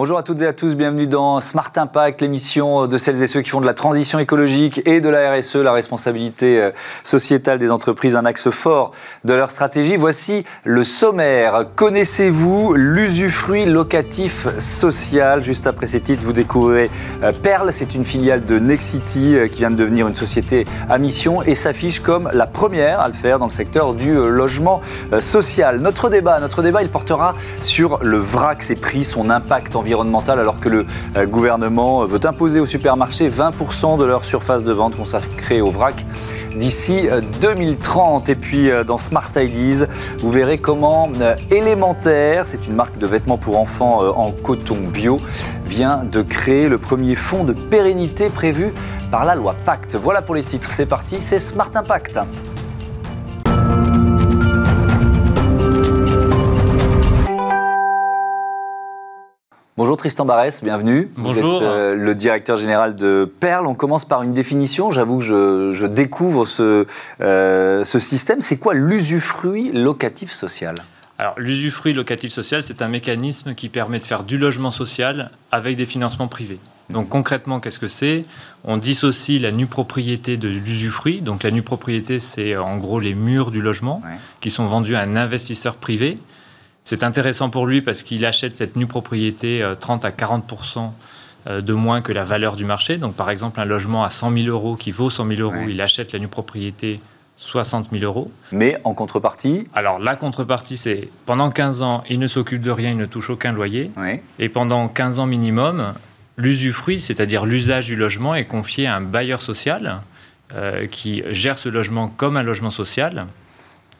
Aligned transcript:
Bonjour 0.00 0.16
à 0.16 0.22
toutes 0.22 0.40
et 0.40 0.46
à 0.46 0.54
tous, 0.54 0.76
bienvenue 0.76 1.06
dans 1.06 1.40
Smart 1.40 1.70
Impact, 1.76 2.22
l'émission 2.22 2.86
de 2.86 2.96
celles 2.96 3.22
et 3.22 3.26
ceux 3.26 3.42
qui 3.42 3.50
font 3.50 3.60
de 3.60 3.66
la 3.66 3.74
transition 3.74 4.18
écologique 4.18 4.80
et 4.86 5.02
de 5.02 5.10
la 5.10 5.34
RSE, 5.34 5.56
la 5.56 5.74
responsabilité 5.74 6.58
euh, 6.58 6.70
sociétale 7.04 7.58
des 7.58 7.70
entreprises, 7.70 8.16
un 8.16 8.24
axe 8.24 8.48
fort 8.48 8.92
de 9.24 9.34
leur 9.34 9.50
stratégie. 9.50 9.96
Voici 9.96 10.46
le 10.64 10.84
sommaire. 10.84 11.66
Connaissez-vous 11.76 12.72
l'usufruit 12.72 13.66
locatif 13.66 14.46
social? 14.58 15.42
Juste 15.42 15.66
après 15.66 15.84
ces 15.84 16.00
titres, 16.00 16.22
vous 16.24 16.32
découvrirez 16.32 16.90
euh, 17.22 17.32
Perle, 17.42 17.70
c'est 17.70 17.94
une 17.94 18.06
filiale 18.06 18.46
de 18.46 18.58
Nexity 18.58 19.34
euh, 19.34 19.48
qui 19.48 19.58
vient 19.58 19.70
de 19.70 19.76
devenir 19.76 20.08
une 20.08 20.14
société 20.14 20.64
à 20.88 20.96
mission 20.96 21.42
et 21.42 21.54
s'affiche 21.54 22.00
comme 22.00 22.30
la 22.32 22.46
première 22.46 23.00
à 23.00 23.08
le 23.08 23.12
faire 23.12 23.38
dans 23.38 23.48
le 23.48 23.52
secteur 23.52 23.92
du 23.92 24.14
logement 24.14 24.80
social. 25.18 25.78
Notre 25.78 26.08
débat, 26.08 26.40
notre 26.40 26.62
débat, 26.62 26.80
il 26.82 26.88
portera 26.88 27.34
sur 27.60 27.98
le 28.02 28.16
vrac, 28.16 28.62
ses 28.62 28.76
prix, 28.76 29.04
son 29.04 29.28
impact 29.28 29.76
environnemental 29.76 29.89
alors 29.92 30.60
que 30.60 30.68
le 30.68 30.86
euh, 31.16 31.26
gouvernement 31.26 32.04
veut 32.04 32.20
imposer 32.24 32.60
aux 32.60 32.66
supermarchés 32.66 33.28
20% 33.28 33.98
de 33.98 34.04
leur 34.04 34.24
surface 34.24 34.64
de 34.64 34.72
vente 34.72 34.96
consacrée 34.96 35.60
au 35.60 35.70
vrac 35.70 36.04
d'ici 36.56 37.08
2030. 37.40 38.28
Euh, 38.28 38.32
Et 38.32 38.34
puis 38.36 38.70
euh, 38.70 38.84
dans 38.84 38.98
Smart 38.98 39.30
Ideas, 39.36 39.86
vous 40.18 40.30
verrez 40.30 40.58
comment 40.58 41.10
Élémentaire, 41.50 42.46
c'est 42.46 42.66
une 42.66 42.74
marque 42.74 42.98
de 42.98 43.06
vêtements 43.06 43.38
pour 43.38 43.58
enfants 43.58 44.00
en 44.16 44.30
coton 44.30 44.76
bio, 44.92 45.18
vient 45.64 46.02
de 46.04 46.22
créer 46.22 46.68
le 46.68 46.78
premier 46.78 47.16
fonds 47.16 47.44
de 47.44 47.52
pérennité 47.52 48.28
prévu 48.28 48.72
par 49.10 49.24
la 49.24 49.34
loi 49.34 49.54
Pacte. 49.64 49.96
Voilà 49.96 50.22
pour 50.22 50.34
les 50.34 50.42
titres, 50.42 50.70
c'est 50.72 50.86
parti, 50.86 51.20
c'est 51.20 51.38
Smart 51.38 51.70
Impact. 51.74 52.18
Bonjour 59.80 59.96
Tristan 59.96 60.26
Barès, 60.26 60.62
bienvenue. 60.62 61.08
Bonjour. 61.16 61.52
Vous 61.52 61.56
êtes 61.56 61.62
euh, 61.62 61.94
le 61.94 62.14
directeur 62.14 62.58
général 62.58 62.94
de 62.96 63.24
Perle. 63.40 63.66
On 63.66 63.72
commence 63.74 64.04
par 64.04 64.22
une 64.22 64.34
définition. 64.34 64.90
J'avoue 64.90 65.20
que 65.20 65.24
je, 65.24 65.72
je 65.72 65.86
découvre 65.86 66.44
ce, 66.44 66.84
euh, 67.22 67.82
ce 67.82 67.98
système. 67.98 68.42
C'est 68.42 68.58
quoi 68.58 68.74
l'usufruit 68.74 69.72
locatif 69.72 70.32
social? 70.32 70.74
Alors, 71.16 71.32
l'usufruit 71.38 71.94
locatif 71.94 72.30
social, 72.30 72.62
c'est 72.62 72.82
un 72.82 72.88
mécanisme 72.88 73.54
qui 73.54 73.70
permet 73.70 73.98
de 73.98 74.04
faire 74.04 74.22
du 74.22 74.36
logement 74.36 74.70
social 74.70 75.30
avec 75.50 75.78
des 75.78 75.86
financements 75.86 76.28
privés. 76.28 76.58
Donc 76.90 77.08
concrètement, 77.08 77.58
qu'est-ce 77.58 77.78
que 77.78 77.88
c'est? 77.88 78.26
On 78.64 78.76
dissocie 78.76 79.40
la 79.40 79.50
nue 79.50 79.64
propriété 79.66 80.36
de 80.36 80.48
l'usufruit. 80.48 81.22
Donc 81.22 81.42
la 81.42 81.50
nue 81.50 81.62
propriété, 81.62 82.20
c'est 82.20 82.54
en 82.54 82.76
gros 82.76 83.00
les 83.00 83.14
murs 83.14 83.50
du 83.50 83.62
logement 83.62 84.02
Ouais. 84.04 84.10
qui 84.42 84.50
sont 84.50 84.66
vendus 84.66 84.94
à 84.96 85.00
un 85.00 85.16
investisseur 85.16 85.76
privé. 85.76 86.18
C'est 86.84 87.02
intéressant 87.02 87.50
pour 87.50 87.66
lui 87.66 87.82
parce 87.82 88.02
qu'il 88.02 88.24
achète 88.24 88.54
cette 88.54 88.76
nue 88.76 88.86
propriété 88.86 89.62
euh, 89.62 89.74
30 89.74 90.04
à 90.04 90.12
40 90.12 90.44
euh, 91.46 91.60
de 91.60 91.72
moins 91.72 92.00
que 92.00 92.12
la 92.12 92.24
valeur 92.24 92.56
du 92.56 92.64
marché. 92.64 92.96
Donc 92.96 93.14
par 93.14 93.30
exemple, 93.30 93.60
un 93.60 93.64
logement 93.64 94.02
à 94.04 94.10
100 94.10 94.32
000 94.36 94.48
euros 94.48 94.76
qui 94.76 94.90
vaut 94.90 95.10
100 95.10 95.28
000 95.28 95.40
euros, 95.40 95.52
Ouais. 95.54 95.66
il 95.70 95.80
achète 95.80 96.12
la 96.12 96.18
nue 96.18 96.28
propriété 96.28 97.00
60 97.36 97.88
000 97.92 98.04
euros. 98.04 98.30
Mais 98.52 98.78
en 98.84 98.92
contrepartie, 98.94 99.66
Alors 99.74 99.98
la 99.98 100.16
contrepartie, 100.16 100.76
c'est 100.76 101.08
pendant 101.26 101.50
15 101.50 101.82
ans, 101.82 102.04
il 102.10 102.18
ne 102.18 102.26
s'occupe 102.26 102.60
de 102.60 102.70
rien, 102.70 102.90
il 102.90 102.96
ne 102.98 103.06
touche 103.06 103.30
aucun 103.30 103.52
loyer. 103.52 103.90
Et 104.38 104.48
pendant 104.48 104.88
15 104.88 105.20
ans 105.20 105.26
minimum, 105.26 105.94
l'usufruit, 106.36 107.00
c'est-à-dire 107.00 107.46
l'usage 107.46 107.86
du 107.86 107.96
logement, 107.96 108.34
est 108.34 108.44
confié 108.46 108.86
à 108.86 108.96
un 108.96 109.00
bailleur 109.00 109.40
social 109.40 110.00
euh, 110.54 110.86
qui 110.86 111.22
gère 111.30 111.58
ce 111.58 111.68
logement 111.70 112.08
comme 112.08 112.36
un 112.36 112.42
logement 112.42 112.70
social 112.70 113.26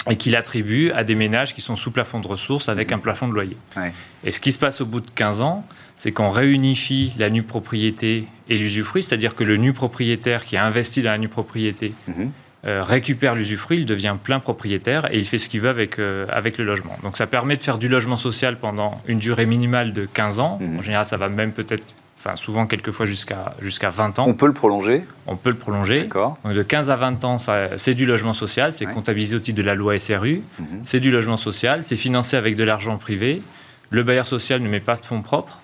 et 0.08 0.16
qui 0.16 0.30
l'attribue 0.30 0.90
à 0.92 1.04
des 1.04 1.14
ménages 1.14 1.54
qui 1.54 1.60
sont 1.60 1.76
sous 1.76 1.90
plafond 1.90 2.20
de 2.20 2.26
ressources 2.26 2.68
avec 2.68 2.90
un 2.92 2.98
plafond 2.98 3.28
de 3.28 3.34
loyer. 3.34 3.56
Ouais. 3.76 3.92
Et 4.24 4.30
ce 4.30 4.40
qui 4.40 4.52
se 4.52 4.58
passe 4.58 4.80
au 4.80 4.86
bout 4.86 5.00
de 5.00 5.10
15 5.10 5.40
ans, 5.42 5.66
c'est 5.96 6.12
qu'on 6.12 6.30
réunifie 6.30 7.12
la 7.18 7.28
nue 7.28 7.42
propriété 7.42 8.24
et 8.48 8.56
l'usufruit, 8.56 9.02
c'est-à-dire 9.02 9.34
que 9.34 9.44
le 9.44 9.56
nu 9.56 9.72
propriétaire 9.74 10.44
qui 10.44 10.56
a 10.56 10.64
investi 10.64 11.02
dans 11.02 11.10
la 11.10 11.18
nue 11.18 11.28
propriété 11.28 11.92
Mhm. 12.08 12.30
euh, 12.66 12.82
récupère 12.82 13.34
l'usufruit, 13.34 13.78
il 13.78 13.86
devient 13.86 14.16
plein 14.22 14.38
propriétaire 14.40 15.12
et 15.12 15.18
il 15.18 15.26
fait 15.26 15.38
ce 15.38 15.48
qu'il 15.48 15.60
veut 15.60 15.68
avec, 15.68 15.98
euh, 15.98 16.26
avec 16.30 16.56
le 16.58 16.64
logement. 16.64 16.96
Donc 17.02 17.16
ça 17.18 17.26
permet 17.26 17.56
de 17.56 17.62
faire 17.62 17.78
du 17.78 17.88
logement 17.88 18.16
social 18.16 18.58
pendant 18.58 19.00
une 19.06 19.18
durée 19.18 19.46
minimale 19.46 19.92
de 19.92 20.06
15 20.06 20.40
ans. 20.40 20.58
Mhm. 20.60 20.78
En 20.78 20.82
général, 20.82 21.06
ça 21.06 21.16
va 21.18 21.28
même 21.28 21.52
peut-être, 21.52 21.84
enfin 22.22 22.36
souvent 22.36 22.66
quelquefois 22.66 23.06
jusqu'à 23.06 23.52
jusqu'à 23.62 23.88
20 23.88 24.18
ans. 24.18 24.26
on 24.28 24.34
peut 24.34 24.46
le 24.46 24.52
prolonger. 24.52 25.04
On 25.26 25.36
peut 25.36 25.50
le 25.50 25.56
prolonger. 25.56 26.02
D'accord. 26.02 26.36
Donc 26.44 26.52
de 26.52 26.62
15 26.62 26.90
à 26.90 26.96
20 26.96 27.24
ans, 27.24 27.36
c'est 27.76 27.94
du 27.94 28.04
logement 28.04 28.34
social, 28.34 28.72
c'est 28.72 28.86
Ouais. 28.86 28.92
comptabilisé 28.92 29.36
au 29.36 29.40
titre 29.40 29.56
de 29.56 29.62
la 29.62 29.74
loi 29.74 29.98
SRU, 29.98 30.42
Mhm. 30.58 30.66
c'est 30.84 31.00
du 31.00 31.10
logement 31.10 31.36
social, 31.38 31.82
c'est 31.82 31.96
financé 31.96 32.36
avec 32.36 32.56
de 32.56 32.64
l'argent 32.64 32.98
privé. 32.98 33.42
Le 33.88 34.02
bailleur 34.02 34.26
social 34.26 34.60
ne 34.62 34.68
met 34.68 34.80
pas 34.80 34.96
de 34.96 35.04
fonds 35.04 35.22
propres. 35.22 35.60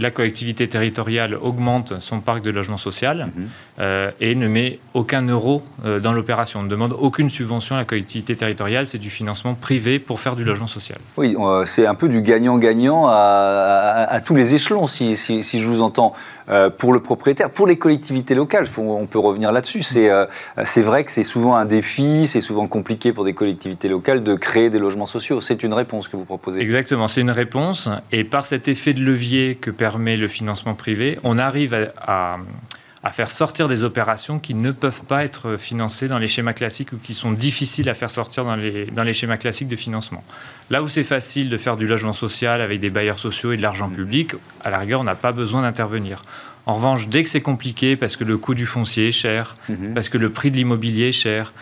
La 0.00 0.10
collectivité 0.10 0.68
territoriale 0.68 1.36
augmente 1.40 2.00
son 2.00 2.20
parc 2.20 2.42
de 2.42 2.50
logement 2.50 2.76
social 2.76 3.28
Mhm. 3.34 3.48
euh, 3.78 4.10
et 4.20 4.34
ne 4.34 4.46
met 4.48 4.78
aucun 4.94 5.22
euro 5.26 5.62
euh, 5.86 6.00
dans 6.00 6.12
l'opération. 6.12 6.60
On 6.60 6.64
ne 6.64 6.68
demande 6.68 6.92
aucune 6.98 7.30
subvention 7.30 7.76
à 7.76 7.78
la 7.78 7.84
collectivité 7.86 8.36
territoriale, 8.36 8.86
c'est 8.88 8.98
du 8.98 9.10
financement 9.10 9.54
privé 9.54 9.98
pour 9.98 10.20
faire 10.20 10.36
du 10.36 10.44
logement 10.44 10.66
social. 10.66 10.98
Oui, 11.16 11.34
euh, 11.38 11.64
c'est 11.64 11.86
un 11.86 11.94
peu 11.94 12.08
du 12.10 12.20
gagnant-gagnant 12.20 13.06
à, 13.06 13.12
à- 13.12 14.12
à 14.12 14.20
tous 14.20 14.34
les 14.34 14.54
échelons, 14.54 14.86
si, 14.86 15.16
si- 15.16 15.42
si 15.42 15.60
je 15.62 15.66
vous 15.68 15.80
entends, 15.80 16.12
euh, 16.48 16.70
pour 16.70 16.92
le 16.92 17.00
propriétaire, 17.00 17.50
pour 17.50 17.66
les 17.66 17.76
collectivités 17.78 18.34
locales. 18.34 18.66
on 18.78 19.06
peut 19.06 19.18
revenir 19.18 19.52
là-dessus. 19.52 19.82
C'est 19.82 20.10
euh, 20.10 20.26
c'est 20.64 20.82
vrai 20.82 21.04
que 21.04 21.10
c'est 21.10 21.24
souvent 21.24 21.56
un 21.56 21.64
défi, 21.64 22.26
c'est 22.26 22.40
souvent 22.40 22.66
compliqué 22.68 23.12
pour 23.12 23.24
des 23.24 23.34
collectivités 23.34 23.88
locales 23.88 24.22
de 24.22 24.34
créer 24.34 24.70
des 24.70 24.78
logements 24.78 25.06
sociaux. 25.06 25.40
C'est 25.40 25.62
une 25.62 25.74
réponse 25.74 26.08
que 26.08 26.16
vous 26.16 26.24
proposez. 26.24 26.60
Exactement, 26.60 27.08
c'est 27.08 27.20
une 27.20 27.30
réponse. 27.30 27.88
Et 28.12 28.24
par 28.24 28.46
cet 28.46 28.68
effet 28.68 28.92
de 28.92 29.02
levier 29.02 29.56
que 29.56 29.70
permet 29.70 30.16
le 30.16 30.28
financement 30.28 30.74
privé, 30.74 31.18
on 31.24 31.38
arrive 31.38 31.74
à- 32.00 32.36
à 33.06 33.12
faire 33.12 33.30
sortir 33.30 33.68
des 33.68 33.84
opérations 33.84 34.40
qui 34.40 34.52
ne 34.54 34.72
peuvent 34.72 35.02
pas 35.06 35.24
être 35.24 35.56
financées 35.56 36.08
dans 36.08 36.18
les 36.18 36.26
schémas 36.26 36.54
classiques 36.54 36.92
ou 36.92 36.96
qui 36.96 37.14
sont 37.14 37.30
difficiles 37.30 37.88
à 37.88 37.94
faire 37.94 38.10
sortir 38.10 38.44
dans 38.44 38.56
les, 38.56 38.86
dans 38.86 39.04
les 39.04 39.14
schémas 39.14 39.36
classiques 39.36 39.68
de 39.68 39.76
financement. 39.76 40.24
Là 40.70 40.82
où 40.82 40.88
c'est 40.88 41.04
facile 41.04 41.48
de 41.48 41.56
faire 41.56 41.76
du 41.76 41.86
logement 41.86 42.12
social 42.12 42.60
avec 42.60 42.80
des 42.80 42.90
bailleurs 42.90 43.20
sociaux 43.20 43.52
et 43.52 43.56
de 43.56 43.62
l'argent 43.62 43.88
public, 43.90 44.32
à 44.64 44.70
la 44.70 44.78
rigueur, 44.78 45.00
on 45.02 45.04
n'a 45.04 45.14
pas 45.14 45.30
besoin 45.30 45.62
d'intervenir. 45.62 46.22
En 46.66 46.74
revanche, 46.74 47.06
dès 47.06 47.22
que 47.22 47.28
c'est 47.28 47.40
compliqué, 47.42 47.94
parce 47.94 48.16
que 48.16 48.24
le 48.24 48.38
coût 48.38 48.54
du 48.56 48.66
foncier 48.66 49.06
est 49.06 49.12
cher, 49.12 49.54
Mhm. 49.68 49.94
parce 49.94 50.08
que 50.08 50.18
le 50.18 50.30
prix 50.30 50.50
de 50.50 50.56
l'immobilier 50.56 51.10
est 51.10 51.12
cher, 51.12 51.52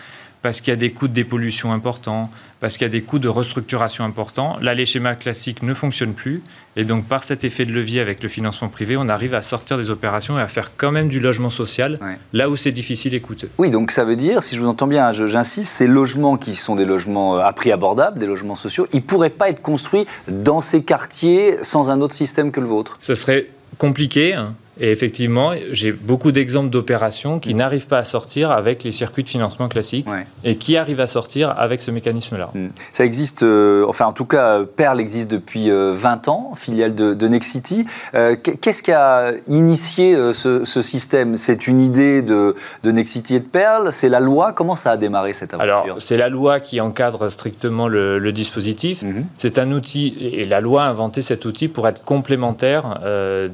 parce 0.45 0.61
qu'il 0.61 0.69
y 0.71 0.73
a 0.73 0.77
des 0.77 0.91
coûts 0.91 1.07
de 1.07 1.13
dépollution 1.13 1.73
importants, 1.73 2.29
parce 2.59 2.77
qu'il 2.77 2.85
y 2.85 2.85
a 2.85 2.89
des 2.91 3.01
coûts 3.01 3.17
de 3.17 3.27
restructuration 3.27 4.03
importants. 4.03 4.57
Là, 4.61 4.75
les 4.75 4.85
schémas 4.85 5.15
classiques 5.15 5.63
ne 5.63 5.73
fonctionnent 5.73 6.13
plus. 6.13 6.39
Et 6.75 6.83
donc, 6.83 7.05
par 7.07 7.23
cet 7.23 7.43
effet 7.43 7.65
de 7.65 7.71
levier 7.71 7.99
avec 7.99 8.21
le 8.21 8.29
financement 8.29 8.67
privé, 8.69 8.95
on 8.95 9.09
arrive 9.09 9.33
à 9.33 9.41
sortir 9.41 9.75
des 9.79 9.89
opérations 9.89 10.37
et 10.37 10.41
à 10.43 10.47
faire 10.47 10.69
quand 10.77 10.91
même 10.91 11.09
du 11.09 11.19
logement 11.19 11.49
social, 11.49 11.97
Ouais. 11.99 12.19
là 12.31 12.47
où 12.47 12.55
c'est 12.55 12.71
difficile 12.71 13.15
et 13.15 13.21
coûteux. 13.21 13.49
Oui, 13.57 13.71
donc 13.71 13.89
ça 13.89 14.03
veut 14.05 14.15
dire, 14.15 14.43
si 14.43 14.55
je 14.55 14.61
vous 14.61 14.67
entends 14.67 14.85
bien, 14.85 15.11
j'insiste, 15.11 15.75
ces 15.77 15.87
logements 15.87 16.37
qui 16.37 16.55
sont 16.55 16.75
des 16.75 16.85
logements 16.85 17.37
euh, 17.37 17.41
à 17.41 17.51
prix 17.51 17.71
abordable, 17.71 18.19
des 18.19 18.27
logements 18.27 18.55
sociaux, 18.55 18.85
ils 18.93 18.97
ne 18.97 19.01
pourraient 19.01 19.31
pas 19.31 19.49
être 19.49 19.63
construits 19.63 20.05
dans 20.27 20.61
ces 20.61 20.83
quartiers 20.83 21.57
sans 21.63 21.89
un 21.89 22.01
autre 22.01 22.13
système 22.13 22.51
que 22.51 22.59
le 22.59 22.67
vôtre. 22.67 22.97
Ce 22.99 23.15
serait 23.15 23.47
compliqué. 23.79 24.35
hein. 24.35 24.53
Et 24.79 24.91
effectivement, 24.91 25.51
j'ai 25.71 25.91
beaucoup 25.91 26.31
d'exemples 26.31 26.69
d'opérations 26.69 27.39
qui 27.39 27.53
n'arrivent 27.53 27.87
pas 27.87 27.99
à 27.99 28.05
sortir 28.05 28.51
avec 28.51 28.83
les 28.83 28.91
circuits 28.91 29.23
de 29.23 29.29
financement 29.29 29.67
classiques 29.67 30.07
Ouais. 30.09 30.25
et 30.43 30.57
qui 30.57 30.75
arrivent 30.77 30.99
à 30.99 31.07
sortir 31.07 31.53
avec 31.57 31.81
ce 31.81 31.91
mécanisme-là. 31.91 32.49
Mm. 32.53 32.67
Ça 32.91 33.05
existe, 33.05 33.43
euh, 33.43 33.85
enfin 33.87 34.05
en 34.05 34.11
tout 34.13 34.25
cas, 34.25 34.61
Perle 34.75 34.99
existe 34.99 35.29
depuis 35.31 35.69
euh, 35.69 35.93
20 35.95 36.27
ans, 36.27 36.53
filiale 36.55 36.93
de, 36.95 37.13
de 37.13 37.27
Nexity. 37.27 37.85
Euh, 38.15 38.35
qu- 38.35 38.57
Qu'est-ce 38.57 38.83
qui 38.83 38.91
a 38.91 39.31
initié 39.47 40.13
euh, 40.15 40.33
ce, 40.33 40.65
ce 40.65 40.81
système? 40.81 41.37
C'est 41.37 41.67
une 41.67 41.79
idée 41.79 42.21
de, 42.21 42.55
de 42.83 42.91
Nexity 42.91 43.35
et 43.35 43.39
de 43.39 43.45
Perle? 43.45 43.91
C'est 43.93 44.09
la 44.09 44.19
loi? 44.19 44.51
Comment 44.53 44.75
ça 44.75 44.91
a 44.91 44.97
démarré 44.97 45.33
cette 45.33 45.53
aventure? 45.53 45.73
Alors, 45.85 46.01
c'est 46.01 46.17
la 46.17 46.29
loi 46.29 46.59
qui 46.59 46.81
encadre 46.81 47.29
strictement 47.31 47.87
le, 47.87 48.19
le 48.19 48.31
dispositif. 48.33 49.03
Mhm. 49.03 49.25
C'est 49.37 49.57
un 49.57 49.71
outil, 49.71 50.17
et 50.33 50.45
la 50.45 50.59
loi 50.61 50.83
a 50.83 50.87
inventé 50.89 51.21
cet 51.21 51.45
outil 51.45 51.67
pour 51.69 51.87
être 51.87 52.01
complémentaire 52.03 52.99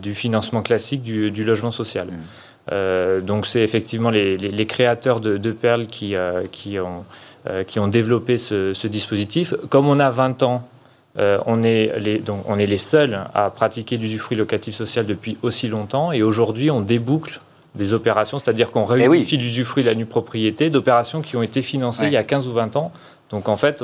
du 0.02 0.16
financement 0.16 0.62
classique 0.62 1.04
du, 1.04 1.11
du 1.12 1.44
logement 1.44 1.72
social. 1.72 2.08
Mhm. 2.08 2.18
Euh, 2.72 3.22
donc, 3.22 3.48
c'est 3.48 3.62
effectivement 3.62 4.10
les, 4.12 4.38
les- 4.38 4.52
les 4.52 4.66
créateurs 4.66 5.20
de, 5.20 5.38
de 5.38 5.52
Perle 5.52 5.88
qui, 5.88 6.16
euh, 6.16 6.44
qui, 6.52 6.80
ont, 6.80 7.04
euh, 7.50 7.64
qui 7.64 7.80
ont 7.80 7.88
développé 7.88 8.38
ce, 8.38 8.74
ce 8.74 8.88
dispositif. 8.88 9.54
Comme 9.70 9.88
on 9.88 10.00
a 10.00 10.10
20 10.12 10.44
ans, 10.44 10.68
on, 11.18 11.62
est 11.64 12.00
les, 12.00 12.20
donc, 12.20 12.44
on 12.48 12.58
est 12.58 12.66
les 12.68 12.78
seuls 12.78 13.20
à 13.36 13.50
pratiquer 13.50 13.98
l'usufruit 13.98 14.38
locatif 14.38 14.74
social 14.76 15.06
depuis 15.06 15.38
aussi 15.42 15.68
longtemps. 15.68 16.12
Et 16.14 16.24
aujourd'hui, 16.24 16.72
on 16.72 16.80
déboucle 16.82 17.42
des 17.76 17.94
opérations, 17.94 18.38
c'est-à-dire 18.40 18.72
qu'on 18.72 18.86
Eh 18.90 18.94
oui. 18.94 19.00
réunifie 19.08 19.38
l'usufruit 19.38 19.84
et 19.84 19.86
la 19.86 19.96
nue 19.96 20.06
propriété 20.06 20.70
d'opérations 20.70 21.22
qui 21.22 21.36
ont 21.36 21.44
été 21.44 21.62
financées 21.62 22.04
Ouais. 22.04 22.10
il 22.10 22.14
y 22.14 22.18
a 22.18 22.24
15 22.24 22.48
ou 22.48 22.52
20 22.54 22.76
ans. 22.78 22.92
Donc 23.32 23.48
en 23.50 23.56
fait, 23.58 23.82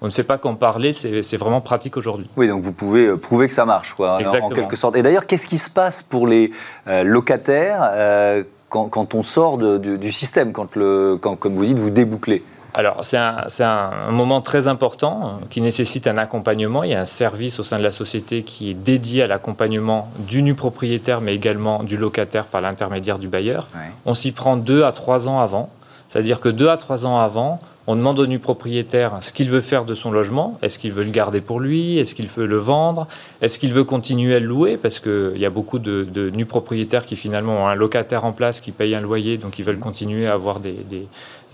on- 0.00 0.06
ne 0.06 0.10
fait 0.10 0.22
pas 0.24 0.38
qu'en 0.38 0.54
parler, 0.54 0.92
c'est 0.92 1.36
vraiment 1.36 1.60
pratique 1.60 1.96
aujourd'hui. 1.96 2.26
Oui, 2.36 2.48
donc 2.48 2.62
vous 2.62 2.72
pouvez 2.72 3.06
euh, 3.06 3.16
prouver 3.16 3.46
que 3.48 3.52
ça 3.54 3.64
marche, 3.64 3.94
quoi, 3.94 4.16
en- 4.16 4.48
quelque 4.54 4.76
sorte. 4.76 4.96
Et 4.96 5.02
d'ailleurs, 5.02 5.26
qu'est-ce 5.26 5.46
qui 5.46 5.58
se 5.58 5.70
passe 5.70 6.02
pour 6.02 6.26
les 6.26 6.50
euh, 6.86 7.02
locataires 7.02 7.80
euh, 7.92 8.42
quand, 8.68 8.86
quand 8.88 9.14
on 9.14 9.22
sort 9.22 9.58
de- 9.58 9.78
du, 9.78 9.98
du 9.98 10.12
système, 10.12 10.52
quand, 10.52 10.76
le, 10.76 11.18
quand, 11.20 11.36
comme 11.36 11.54
vous 11.54 11.64
dites, 11.64 11.78
vous 11.78 11.90
débouclez? 11.90 12.42
Alors, 12.72 13.04
c'est 13.04 13.16
un, 13.16 13.90
moment 14.12 14.40
très 14.40 14.68
important 14.68 15.40
qui 15.50 15.60
nécessite 15.60 16.06
un 16.06 16.16
accompagnement. 16.16 16.84
Il 16.84 16.90
y 16.90 16.94
a 16.94 17.00
un 17.00 17.04
service 17.04 17.58
au 17.58 17.64
sein 17.64 17.78
de 17.78 17.82
la 17.82 17.90
société 17.90 18.44
qui 18.44 18.70
est 18.70 18.74
dédié 18.74 19.24
à 19.24 19.26
l'accompagnement 19.26 20.08
du 20.18 20.40
nu 20.44 20.54
propriétaire, 20.54 21.20
mais 21.20 21.34
également 21.34 21.82
du 21.82 21.96
locataire 21.96 22.44
par 22.44 22.60
l'intermédiaire 22.60 23.18
du 23.18 23.26
bailleur. 23.26 23.66
On 24.06 24.14
s'y 24.14 24.30
prend 24.30 24.56
deux 24.56 24.84
à 24.84 24.92
trois 24.92 25.28
ans 25.28 25.40
avant. 25.40 25.68
C'est-à-dire 26.10 26.38
que 26.40 26.48
deux 26.48 26.68
à 26.68 26.76
trois 26.76 27.06
ans 27.06 27.18
avant, 27.18 27.58
on 27.86 27.96
demande 27.96 28.18
au 28.18 28.26
nu 28.26 28.38
propriétaire 28.38 29.18
ce 29.20 29.32
qu'il 29.32 29.50
veut 29.50 29.60
faire 29.60 29.84
de 29.84 29.94
son 29.94 30.10
logement. 30.10 30.58
Est-ce 30.62 30.78
qu'il 30.78 30.92
veut 30.92 31.04
le 31.04 31.10
garder 31.10 31.40
pour 31.40 31.60
lui? 31.60 31.98
Est-ce 31.98 32.14
qu'il 32.14 32.26
veut 32.26 32.46
le 32.46 32.56
vendre? 32.56 33.06
Est-ce 33.40 33.58
qu'il 33.58 33.72
veut 33.72 33.84
continuer 33.84 34.34
à 34.34 34.40
le 34.40 34.46
louer? 34.46 34.76
Parce 34.76 35.00
qu'il 35.00 35.36
y 35.36 35.46
a 35.46 35.50
beaucoup 35.50 35.78
de, 35.78 36.30
nus 36.30 36.46
propriétaires 36.46 37.06
qui 37.06 37.16
finalement 37.16 37.64
ont 37.64 37.68
un 37.68 37.74
locataire 37.74 38.24
en 38.24 38.32
place 38.32 38.60
qui 38.60 38.72
paye 38.72 38.94
un 38.94 39.00
loyer, 39.00 39.38
donc 39.38 39.58
ils 39.58 39.64
veulent 39.64 39.78
continuer 39.78 40.26
à 40.26 40.34
avoir 40.34 40.60
des, 40.60 40.76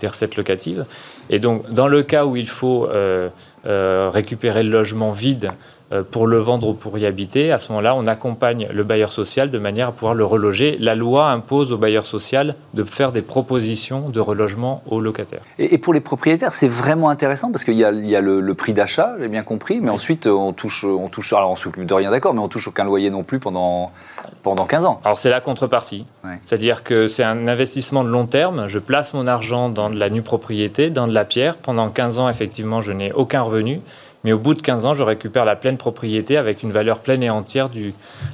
recettes 0.03 0.35
locatives. 0.35 0.85
Et 1.29 1.39
donc, 1.39 1.71
dans 1.71 1.87
le 1.87 2.03
cas 2.03 2.25
où 2.25 2.35
il 2.35 2.47
faut 2.47 2.85
euh, 2.85 3.29
euh, 3.65 4.09
récupérer 4.13 4.63
le 4.63 4.69
logement 4.69 5.11
vide 5.11 5.51
pour 6.11 6.27
le 6.27 6.37
vendre 6.37 6.69
ou 6.69 6.73
pour 6.73 6.97
y 6.97 7.05
habiter, 7.05 7.51
à 7.51 7.59
ce 7.59 7.69
moment-là, 7.69 7.95
on 7.95 8.07
accompagne 8.07 8.67
le 8.73 8.83
bailleur 8.83 9.11
social 9.11 9.49
de 9.49 9.59
manière 9.59 9.89
à 9.89 9.91
pouvoir 9.91 10.15
le 10.15 10.25
reloger. 10.25 10.77
La 10.79 10.95
loi 10.95 11.29
impose 11.31 11.71
au 11.71 11.77
bailleur 11.77 12.05
social 12.05 12.55
de 12.73 12.83
faire 12.83 13.11
des 13.11 13.21
propositions 13.21 14.09
de 14.09 14.19
relogement 14.19 14.83
aux 14.89 14.99
locataires. 14.99 15.41
Et, 15.59 15.77
pour 15.77 15.93
les 15.93 15.99
propriétaires, 15.99 16.53
c'est 16.53 16.67
vraiment 16.67 17.09
intéressant 17.09 17.51
parce 17.51 17.63
qu'il 17.63 17.75
y 17.75 17.85
a, 17.85 17.91
le, 17.91 18.53
prix 18.53 18.73
d'achat, 18.73 19.15
j'ai 19.19 19.27
bien 19.27 19.43
compris, 19.43 19.79
mais 19.79 19.89
ensuite 19.89 20.27
on 20.27 20.51
touche, 20.51 20.83
on 20.83 21.07
touche, 21.07 21.31
alors 21.33 21.51
on 21.51 21.55
s'occupe 21.55 21.85
de 21.85 21.93
rien 21.93 22.11
d'accord, 22.11 22.33
mais 22.33 22.41
on 22.41 22.47
touche 22.47 22.67
aucun 22.67 22.83
loyer 22.83 23.09
non 23.09 23.23
plus 23.23 23.39
pendant, 23.39 23.91
pendant 24.43 24.65
15 24.65 24.85
ans. 24.85 24.99
Alors 25.03 25.17
c'est 25.19 25.29
la 25.29 25.41
contrepartie. 25.41 26.05
C'est-à-dire 26.43 26.83
que 26.83 27.07
c'est 27.07 27.23
un 27.23 27.47
investissement 27.47 28.03
de 28.03 28.09
long 28.09 28.25
terme. 28.25 28.67
Je 28.67 28.79
place 28.79 29.13
mon 29.13 29.27
argent 29.27 29.69
dans 29.69 29.89
de 29.89 29.97
la 29.97 30.09
nue 30.09 30.21
propriété, 30.21 30.89
dans 30.89 31.07
de 31.07 31.13
la 31.13 31.23
pierre. 31.23 31.55
Pendant 31.55 31.89
15 31.89 32.19
ans, 32.19 32.29
effectivement, 32.29 32.81
je 32.81 32.91
n'ai 32.91 33.13
aucun 33.13 33.41
revenu. 33.41 33.79
Mais 34.23 34.33
au 34.33 34.39
bout 34.39 34.53
de 34.53 34.61
15 34.61 34.85
ans, 34.85 34.93
je 34.93 35.03
récupère 35.03 35.45
la 35.45 35.55
pleine 35.55 35.77
propriété 35.77 36.37
avec 36.37 36.63
une 36.63 36.71
valeur 36.71 36.99
pleine 36.99 37.23
et 37.23 37.29
entière 37.29 37.69
du, 37.69 37.93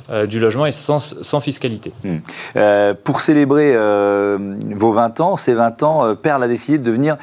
euh, 0.10 0.26
du 0.26 0.40
logement 0.40 0.66
et 0.66 0.72
sans, 0.72 1.00
sans 1.00 1.40
fiscalité. 1.40 1.92
Hmm. 2.04 2.18
Euh, 2.56 2.94
pour 3.02 3.22
célébrer 3.22 3.74
euh, 3.76 4.38
vos 4.76 4.94
20 4.94 5.20
ans, 5.20 5.36
ces 5.36 5.54
20 5.54 5.84
ans, 5.84 6.16
Perle 6.16 6.44
a 6.44 6.48
décidé 6.48 6.78
de 6.78 6.84
devenir 6.84 7.18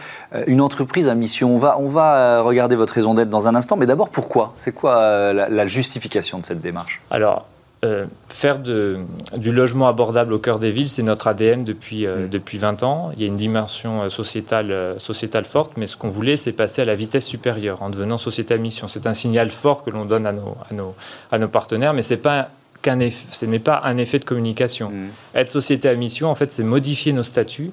une 0.47 0.61
entreprise 0.61 1.09
à 1.09 1.15
mission. 1.15 1.55
On 1.55 1.59
va, 1.59 1.77
on 1.79 1.89
va 1.89 2.41
regarder 2.43 2.77
votre 2.77 2.95
raison 2.95 3.15
d'être 3.15 3.31
dans 3.31 3.49
un 3.49 3.55
instant, 3.55 3.77
mais 3.77 3.87
d'abord 3.87 4.11
pourquoi? 4.11 4.55
C'est 4.59 4.73
quoi 4.73 5.33
la, 5.33 5.49
la 5.49 5.67
justification 5.67 6.39
de 6.39 6.45
cette 6.45 6.61
démarche? 6.61 7.01
Alors, 7.11 7.47
euh, 7.83 8.05
faire 8.29 8.59
de, 8.59 8.99
du 9.39 9.53
logement 9.53 9.89
abordable 9.89 10.35
au 10.35 10.39
cœur 10.39 10.59
des 10.59 10.71
villes, 10.71 10.91
c'est 10.91 11.03
notre 11.03 11.29
ADN 11.29 11.65
depuis, 11.65 12.07
euh, 12.07 12.27
mm. 12.27 12.29
depuis 12.29 12.59
20 12.59 12.83
ans. 12.83 13.11
Il 13.15 13.23
y 13.23 13.25
a 13.25 13.27
une 13.27 13.39
dimension 13.39 14.03
euh, 14.03 14.09
sociétale, 14.11 14.97
sociétale 14.99 15.47
forte, 15.47 15.79
mais 15.79 15.87
ce 15.87 15.97
qu'on 15.97 16.11
voulait, 16.11 16.37
c'est 16.37 16.53
passer 16.53 16.83
à 16.83 16.85
la 16.85 16.95
vitesse 16.95 17.25
supérieure 17.25 17.81
en 17.83 17.89
devenant 17.89 18.19
société 18.19 18.53
à 18.53 18.59
mission. 18.59 18.89
C'est 18.89 19.07
un 19.07 19.15
signal 19.15 19.49
fort 19.49 19.83
que 19.83 19.89
l'on 19.89 20.05
donne 20.05 20.27
à 20.27 20.33
nos, 20.33 20.59
à 20.71 20.75
nos, 20.75 20.95
à 21.33 21.39
nos 21.39 21.49
partenaires, 21.49 21.95
mais 21.95 22.03
c'est 22.03 22.19
pas 22.19 22.51
ce 22.83 23.45
n'est 23.45 23.59
pas 23.59 23.83
un 23.85 23.99
effet 23.99 24.19
de 24.19 24.25
communication. 24.25 24.91
Mm. 24.91 25.09
Être 25.35 25.49
société 25.49 25.89
à 25.89 25.95
mission, 25.95 26.31
en 26.31 26.35
fait, 26.35 26.51
c'est 26.51 26.63
modifier 26.63 27.13
nos 27.13 27.23
statuts 27.23 27.73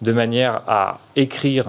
de 0.00 0.12
manière 0.12 0.62
à 0.68 0.98
écrire 1.16 1.66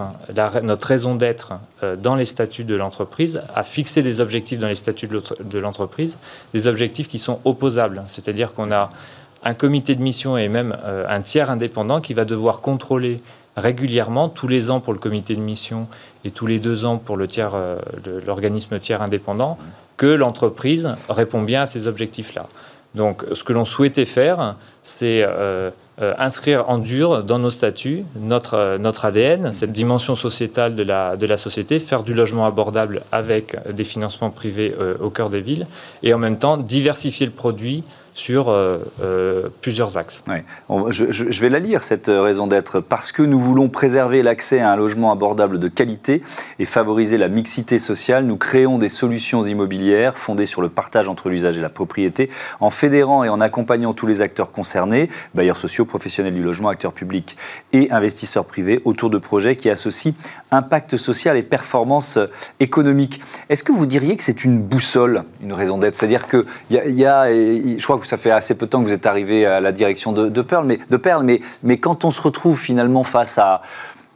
notre 0.62 0.86
raison 0.86 1.14
d'être 1.14 1.54
euh, 1.82 1.96
dans 1.96 2.14
les 2.14 2.24
statuts 2.24 2.64
de 2.64 2.76
l'entreprise, 2.76 3.42
à 3.54 3.64
fixer 3.64 4.02
des 4.02 4.20
objectifs 4.20 4.58
dans 4.58 4.68
les 4.68 4.74
statuts 4.76 5.08
de 5.08 5.58
l'entreprise, 5.58 6.16
des 6.54 6.66
objectifs 6.66 7.08
qui 7.08 7.18
sont 7.18 7.40
opposables. 7.44 8.04
C'est-à-dire 8.06 8.54
qu'on 8.54 8.70
a 8.70 8.90
un 9.42 9.54
comité 9.54 9.94
de 9.94 10.02
mission 10.02 10.36
et 10.36 10.48
même 10.48 10.76
euh, 10.84 11.04
un 11.08 11.22
tiers 11.22 11.50
indépendant 11.50 12.00
qui 12.00 12.14
va 12.14 12.24
devoir 12.24 12.60
contrôler 12.60 13.20
régulièrement, 13.56 14.28
tous 14.28 14.48
les 14.48 14.70
ans 14.70 14.80
pour 14.80 14.92
le 14.92 14.98
comité 14.98 15.34
de 15.34 15.40
mission 15.40 15.88
et 16.24 16.30
tous 16.30 16.46
les 16.46 16.58
deux 16.58 16.84
ans 16.84 16.98
pour 16.98 17.16
le 17.16 17.26
tiers, 17.26 17.52
euh, 17.54 17.76
l'organisme 18.26 18.78
tiers 18.78 19.02
indépendant, 19.02 19.58
que 19.96 20.06
l'entreprise 20.06 20.88
répond 21.08 21.42
bien 21.42 21.62
à 21.62 21.66
ces 21.66 21.88
objectifs-là. 21.88 22.46
Donc, 22.94 23.24
ce 23.32 23.44
que 23.44 23.52
l'on 23.52 23.64
souhaitait 23.64 24.04
faire, 24.04 24.56
c'est 24.82 25.24
euh, 26.02 26.14
inscrire 26.16 26.70
en 26.70 26.78
dur 26.78 27.22
dans 27.24 27.38
nos 27.38 27.50
statuts 27.50 28.04
notre, 28.18 28.54
euh, 28.54 28.92
ADN, 29.02 29.52
cette 29.52 29.72
dimension 29.72 30.16
sociétale 30.16 30.74
de 30.74 30.82
la, 30.82 31.36
société, 31.36 31.78
faire 31.78 32.04
du 32.04 32.14
logement 32.14 32.46
abordable 32.46 33.02
avec 33.12 33.54
des 33.70 33.84
financements 33.84 34.30
privés 34.30 34.74
euh, 34.80 34.94
au 34.98 35.10
cœur 35.10 35.28
des 35.28 35.42
villes, 35.42 35.66
et 36.02 36.14
en 36.14 36.18
même 36.18 36.38
temps 36.38 36.56
diversifier 36.56 37.26
le 37.26 37.32
produit 37.32 37.84
sur 38.14 38.48
euh, 38.48 38.78
euh, 39.02 39.48
plusieurs 39.60 39.96
axes. 39.96 40.24
Je, 40.68 41.40
vais 41.40 41.48
la 41.48 41.58
lire, 41.58 41.84
cette 41.84 42.08
euh, 42.08 42.22
raison 42.22 42.46
d'être. 42.46 42.80
Parce 42.80 43.12
que 43.12 43.22
nous 43.22 43.38
voulons 43.38 43.68
préserver 43.68 44.22
l'accès 44.22 44.60
à 44.60 44.70
un 44.72 44.76
logement 44.76 45.12
abordable 45.12 45.58
de 45.58 45.68
qualité 45.68 46.22
et 46.58 46.64
favoriser 46.64 47.18
la 47.18 47.28
mixité 47.28 47.78
sociale, 47.78 48.24
nous 48.24 48.36
créons 48.36 48.78
des 48.78 48.88
solutions 48.88 49.44
immobilières 49.44 50.16
fondées 50.16 50.46
sur 50.46 50.62
le 50.62 50.68
partage 50.68 51.08
entre 51.08 51.28
l'usage 51.28 51.56
et 51.58 51.60
la 51.60 51.68
propriété, 51.68 52.30
en 52.60 52.70
fédérant 52.70 53.24
et 53.24 53.28
en 53.28 53.40
accompagnant 53.40 53.92
tous 53.94 54.06
les 54.06 54.22
acteurs 54.22 54.52
concernés, 54.52 55.08
bailleurs 55.34 55.56
sociaux, 55.56 55.84
professionnels 55.84 56.34
du 56.34 56.42
logement, 56.42 56.68
acteurs 56.68 56.92
publics 56.92 57.36
et 57.72 57.90
investisseurs 57.90 58.44
privés, 58.44 58.80
autour 58.84 59.10
de 59.10 59.18
projets 59.18 59.56
qui 59.56 59.70
associent 59.70 60.12
impact 60.50 60.96
social 60.96 61.36
et 61.36 61.42
performance 61.42 62.18
économique. 62.58 63.20
Est-ce 63.48 63.64
que 63.64 63.72
vous 63.72 63.86
diriez 63.86 64.16
que 64.16 64.24
c'est 64.24 64.44
une 64.44 64.60
boussole, 64.60 65.24
une 65.42 65.52
raison 65.52 65.78
d'être? 65.78 65.94
C'est-à-dire 65.94 66.28
qu'il 66.28 66.44
y, 66.70 66.74
y 66.74 67.06
a, 67.06 67.28
je 67.28 67.82
crois 67.82 67.98
que 67.98 67.99
ça 68.06 68.16
fait 68.16 68.30
assez 68.30 68.54
peu 68.54 68.66
de 68.66 68.70
temps 68.70 68.82
que 68.82 68.86
vous 68.86 68.92
êtes 68.92 69.06
arrivé 69.06 69.46
à 69.46 69.60
la 69.60 69.72
direction 69.72 70.12
de, 70.12 70.28
de 70.28 70.42
Pearl, 70.42 70.66
mais, 70.66 70.78
de 70.90 70.96
Perle, 70.96 71.38
mais, 71.62 71.78
quand 71.78 72.04
on 72.04 72.10
se 72.10 72.20
retrouve 72.20 72.58
finalement 72.58 73.04
face 73.04 73.38
à 73.38 73.62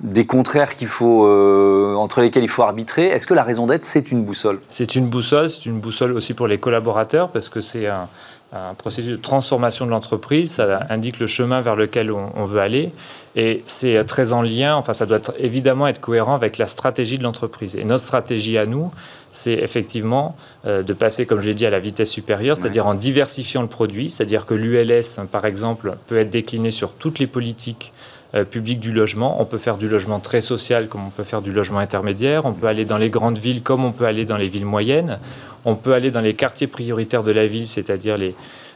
des 0.01 0.27
contraires 0.27 0.73
faut, 0.87 1.27
euh, 1.27 1.95
entre 1.95 2.21
lesquels 2.21 2.43
il 2.43 2.49
faut 2.49 2.63
arbitrer. 2.63 3.07
Est-ce 3.07 3.27
que 3.27 3.33
la 3.33 3.45
raison 3.45 3.67
d'être, 3.67 3.85
c'est 3.85 4.11
une 4.11 4.25
boussole? 4.25 4.61
C'est 4.69 4.97
une 4.97 5.07
boussole, 5.07 5.49
c'est 5.49 5.67
une 5.67 5.79
boussole 5.79 6.13
aussi 6.13 6.35
pour 6.35 6.49
les 6.49 6.59
collaborateurs, 6.59 7.31
parce 7.31 7.49
que 7.49 7.61
c'est 7.61 7.87
un, 7.87 8.09
un 8.53 8.75
processus 8.75 9.11
de 9.11 9.17
transformation 9.17 9.85
de 9.85 9.91
l'entreprise, 9.91 10.53
ça 10.53 10.87
indique 10.89 11.19
le 11.19 11.27
chemin 11.27 11.61
vers 11.61 11.75
lequel 11.75 12.13
on, 12.13 12.45
veut 12.45 12.61
aller, 12.61 12.93
et 13.35 13.65
c'est 13.67 14.05
très 14.05 14.33
en 14.33 14.43
lien, 14.43 14.77
enfin 14.77 14.95
ça 14.95 15.07
doit 15.07 15.21
évidemment 15.39 15.89
être 15.89 16.01
cohérent 16.01 16.35
avec 16.35 16.59
la 16.59 16.69
stratégie 16.69 17.19
de 17.19 17.25
l'entreprise. 17.25 17.75
Et 17.75 17.85
notre 17.85 18.05
stratégie 18.05 18.57
à 18.57 18.67
nous, 18.67 18.93
c'est 19.33 19.55
effectivement 19.55 20.37
euh, 20.67 20.83
de 20.83 20.93
passer, 20.93 21.27
comme 21.27 21.41
je 21.41 21.47
l'ai 21.47 21.55
dit, 21.55 21.67
à 21.67 21.71
la 21.71 21.81
vitesse 21.81 22.11
supérieure, 22.11 22.57
c'est-à-dire 22.57 22.87
en 22.87 22.95
diversifiant 22.95 23.63
le 23.63 23.69
produit, 23.69 24.09
c'est-à-dire 24.09 24.47
que 24.47 24.55
l'ULS, 24.55 25.03
par 25.33 25.45
exemple, 25.47 25.97
peut 26.07 26.19
être 26.19 26.31
décliné 26.31 26.71
sur 26.71 26.93
toutes 26.93 27.19
les 27.19 27.27
politiques 27.27 27.93
euh, 28.35 28.45
publiques 28.45 28.81
du 28.81 28.93
logement. 28.93 29.41
On 29.41 29.45
peut 29.45 29.59
faire 29.59 29.77
du 29.77 29.89
logement 29.89 30.19
très 30.19 30.41
social 30.41 30.89
comme 30.89 31.07
on 31.07 31.11
peut 31.11 31.25
faire 31.25 31.43
du 31.43 31.53
logement 31.53 31.79
intermédiaire. 31.79 32.45
On 32.47 32.53
peut 32.53 32.67
aller 32.67 32.85
dans 32.85 32.99
les 32.99 33.11
grandes 33.11 33.39
villes 33.39 33.63
comme 33.63 33.85
on 33.85 33.93
peut 33.93 34.07
aller 34.07 34.25
dans 34.25 34.37
les 34.37 34.49
villes 34.49 34.67
moyennes. 34.67 35.19
On 35.65 35.77
peut 35.77 35.95
aller 35.95 36.11
dans 36.11 36.21
les 36.21 36.35
quartiers 36.35 36.67
prioritaires 36.67 37.23
de 37.23 37.33
la 37.33 37.47
ville, 37.47 37.69
c'est-à-dire 37.69 38.17
les, 38.17 38.35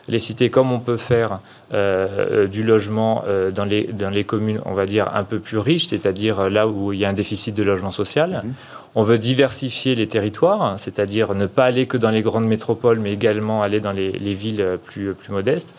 les 0.09 0.19
cités, 0.19 0.49
comme 0.49 0.73
on 0.73 0.81
peut 0.81 0.97
faire 0.97 1.41
euh, 1.75 2.47
du 2.47 2.65
logement 2.65 3.25
euh, 3.27 3.50
dans, 3.50 3.65
les, 3.65 3.85
dans 3.85 4.11
les 4.11 4.25
communes, 4.25 4.61
on 4.65 4.73
va 4.73 4.87
dire, 4.87 5.11
un 5.15 5.25
peu 5.25 5.38
plus 5.38 5.59
riches, 5.59 5.88
c'est-à-dire 5.88 6.49
là 6.49 6.67
où 6.67 6.93
il 6.93 6.99
y 6.99 7.05
a 7.05 7.09
un 7.09 7.15
déficit 7.15 7.55
de 7.55 7.62
logement 7.62 7.91
social. 7.91 8.43
Mhm. 8.43 8.53
On 8.99 9.05
veut 9.05 9.19
diversifier 9.19 9.95
les 9.95 10.09
territoires, 10.09 10.75
c'est-à-dire 10.76 11.33
ne 11.33 11.47
pas 11.47 11.67
aller 11.67 11.87
que 11.87 11.97
dans 11.97 12.11
les 12.11 12.21
grandes 12.21 12.47
métropoles, 12.49 12.99
mais 12.99 13.12
également 13.12 13.62
aller 13.62 13.78
dans 13.78 13.93
les, 13.93 14.11
villes 14.35 14.76
plus, 14.87 15.14
plus 15.14 15.31
modestes. 15.31 15.73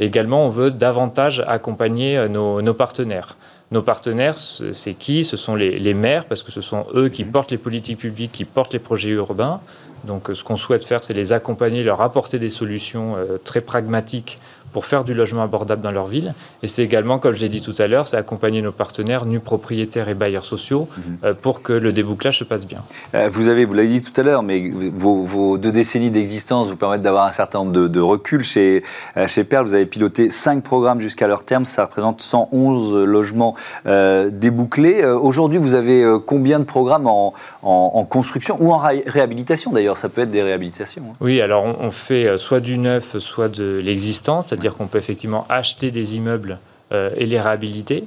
également, 0.00 0.44
on 0.44 0.48
veut 0.48 0.72
davantage 0.72 1.44
accompagner 1.46 2.18
euh, 2.18 2.26
nos, 2.26 2.62
nos 2.62 2.74
partenaires. 2.74 3.36
Nos 3.70 3.82
partenaires, 3.82 4.36
c'est 4.36 4.94
qui? 4.94 5.22
Ce 5.22 5.36
sont 5.36 5.54
les, 5.54 5.78
les, 5.78 5.94
maires, 5.94 6.24
parce 6.24 6.42
que 6.42 6.50
ce 6.50 6.60
sont 6.60 6.86
eux 6.96 7.08
qui 7.10 7.24
mhm. 7.24 7.30
portent 7.30 7.52
les 7.52 7.58
politiques 7.58 7.98
publiques, 7.98 8.32
qui 8.32 8.44
portent 8.44 8.72
les 8.72 8.80
projets 8.80 9.10
urbains. 9.10 9.60
Donc 10.02 10.30
ce 10.34 10.42
qu'on 10.42 10.56
souhaite 10.56 10.84
faire, 10.84 11.04
c'est 11.04 11.14
les 11.14 11.32
accompagner, 11.32 11.84
leur 11.84 12.00
apporter 12.00 12.40
des 12.40 12.50
solutions 12.50 13.14
euh, 13.16 13.38
très 13.38 13.60
pragmatiques 13.60 14.40
pour 14.74 14.86
faire 14.86 15.04
du 15.04 15.14
logement 15.14 15.44
abordable 15.44 15.82
dans 15.82 15.92
leur 15.92 16.08
ville. 16.08 16.34
Et 16.64 16.68
c'est 16.68 16.82
également, 16.82 17.20
comme 17.20 17.32
je 17.32 17.40
l'ai 17.40 17.48
dit 17.48 17.62
tout 17.62 17.74
à 17.78 17.86
l'heure, 17.86 18.08
c'est 18.08 18.16
accompagner 18.16 18.60
nos 18.60 18.72
partenaires, 18.72 19.24
nus 19.24 19.38
propriétaires 19.38 20.08
et 20.08 20.14
bailleurs 20.14 20.44
sociaux, 20.44 20.88
mhm. 20.96 21.16
euh, 21.22 21.32
pour 21.32 21.62
que 21.62 21.72
le 21.72 21.92
débouclage 21.92 22.40
se 22.40 22.44
passe 22.44 22.66
bien. 22.66 22.82
Euh, 23.14 23.28
vous 23.32 23.46
avez, 23.46 23.66
vous 23.66 23.74
l'avez 23.74 23.86
dit 23.88 24.02
tout 24.02 24.20
à 24.20 24.24
l'heure, 24.24 24.42
mais 24.42 24.72
vos, 24.92 25.58
deux 25.58 25.70
décennies 25.70 26.10
d'existence 26.10 26.70
vous 26.70 26.76
permettent 26.76 27.02
d'avoir 27.02 27.26
un 27.26 27.30
certain 27.30 27.60
nombre 27.60 27.70
de, 27.70 28.00
recul. 28.00 28.42
Chez, 28.42 28.82
euh, 29.16 29.28
chez 29.28 29.44
Perle, 29.44 29.66
vous 29.66 29.74
avez 29.74 29.86
piloté 29.86 30.32
cinq 30.32 30.64
programmes 30.64 30.98
jusqu'à 30.98 31.28
leur 31.28 31.44
terme, 31.44 31.64
ça 31.64 31.84
représente 31.84 32.20
111 32.20 32.96
logements 33.04 33.54
débouclés. 33.84 35.04
Aujourd'hui, 35.04 35.58
vous 35.58 35.74
avez 35.74 36.04
combien 36.26 36.58
de 36.58 36.64
programmes 36.64 37.06
en, 37.06 37.32
en, 37.62 38.04
construction 38.04 38.56
ou 38.60 38.72
en 38.72 38.78
réhabilitation 38.78 39.70
d'ailleurs? 39.70 39.96
Ça 39.96 40.08
peut 40.08 40.22
être 40.22 40.32
des 40.32 40.42
réhabilitations. 40.42 41.04
Hein. 41.10 41.16
Oui, 41.20 41.40
alors 41.40 41.64
on, 41.64 41.76
on 41.78 41.90
fait 41.92 42.36
soit 42.38 42.60
du 42.60 42.76
neuf, 42.76 43.18
soit 43.18 43.48
de 43.48 43.80
l'existence, 43.80 44.52
c'est-à-dire 44.64 44.78
qu'on 44.78 44.86
peut 44.86 44.98
effectivement 44.98 45.44
acheter 45.50 45.90
des 45.90 46.16
immeubles 46.16 46.58
euh, 46.92 47.10
et 47.18 47.26
les 47.26 47.38
réhabiliter. 47.38 48.04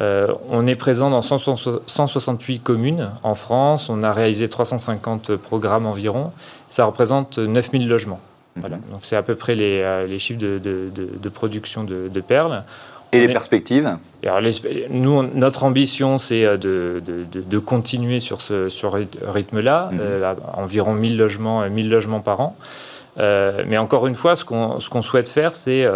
Euh, 0.00 0.32
on 0.48 0.66
est 0.66 0.76
présent 0.76 1.10
dans 1.10 1.20
168 1.20 2.60
communes 2.60 3.10
en 3.22 3.34
France. 3.34 3.90
On 3.90 4.02
a 4.02 4.10
réalisé 4.12 4.48
350 4.48 5.36
programmes 5.36 5.84
environ. 5.84 6.32
Ça 6.70 6.86
représente 6.86 7.38
9000 7.38 7.86
logements. 7.86 8.20
Voilà. 8.56 8.76
Mhm. 8.76 8.82
Donc 8.92 9.00
c'est 9.02 9.16
à 9.16 9.22
peu 9.22 9.34
près 9.34 9.54
les, 9.54 9.82
euh, 9.82 10.18
chiffres 10.18 10.40
de, 10.40 11.28
production 11.28 11.84
de, 11.84 12.20
perles. 12.20 12.62
Et 13.12 13.26
les 13.26 13.32
perspectives? 13.32 13.98
Nous, 14.88 15.22
notre 15.34 15.64
ambition, 15.64 16.16
c'est 16.16 16.44
de, 16.56 17.02
de, 17.04 17.58
continuer 17.58 18.20
sur 18.20 18.40
ce 18.40 18.70
sur 18.70 18.94
rythme-là, 18.94 19.90
mhm. 19.92 19.98
euh, 20.00 20.34
environ 20.54 20.94
1000 20.94 21.18
logements, 21.18 21.68
1000 21.68 21.90
logements 21.90 22.20
par 22.20 22.40
an. 22.40 22.56
Mais 23.66 23.78
encore 23.78 24.06
une 24.06 24.14
fois, 24.14 24.36
ce 24.36 24.44
qu'on 24.44 25.02
souhaite 25.02 25.28
faire, 25.28 25.54
c'est 25.54 25.86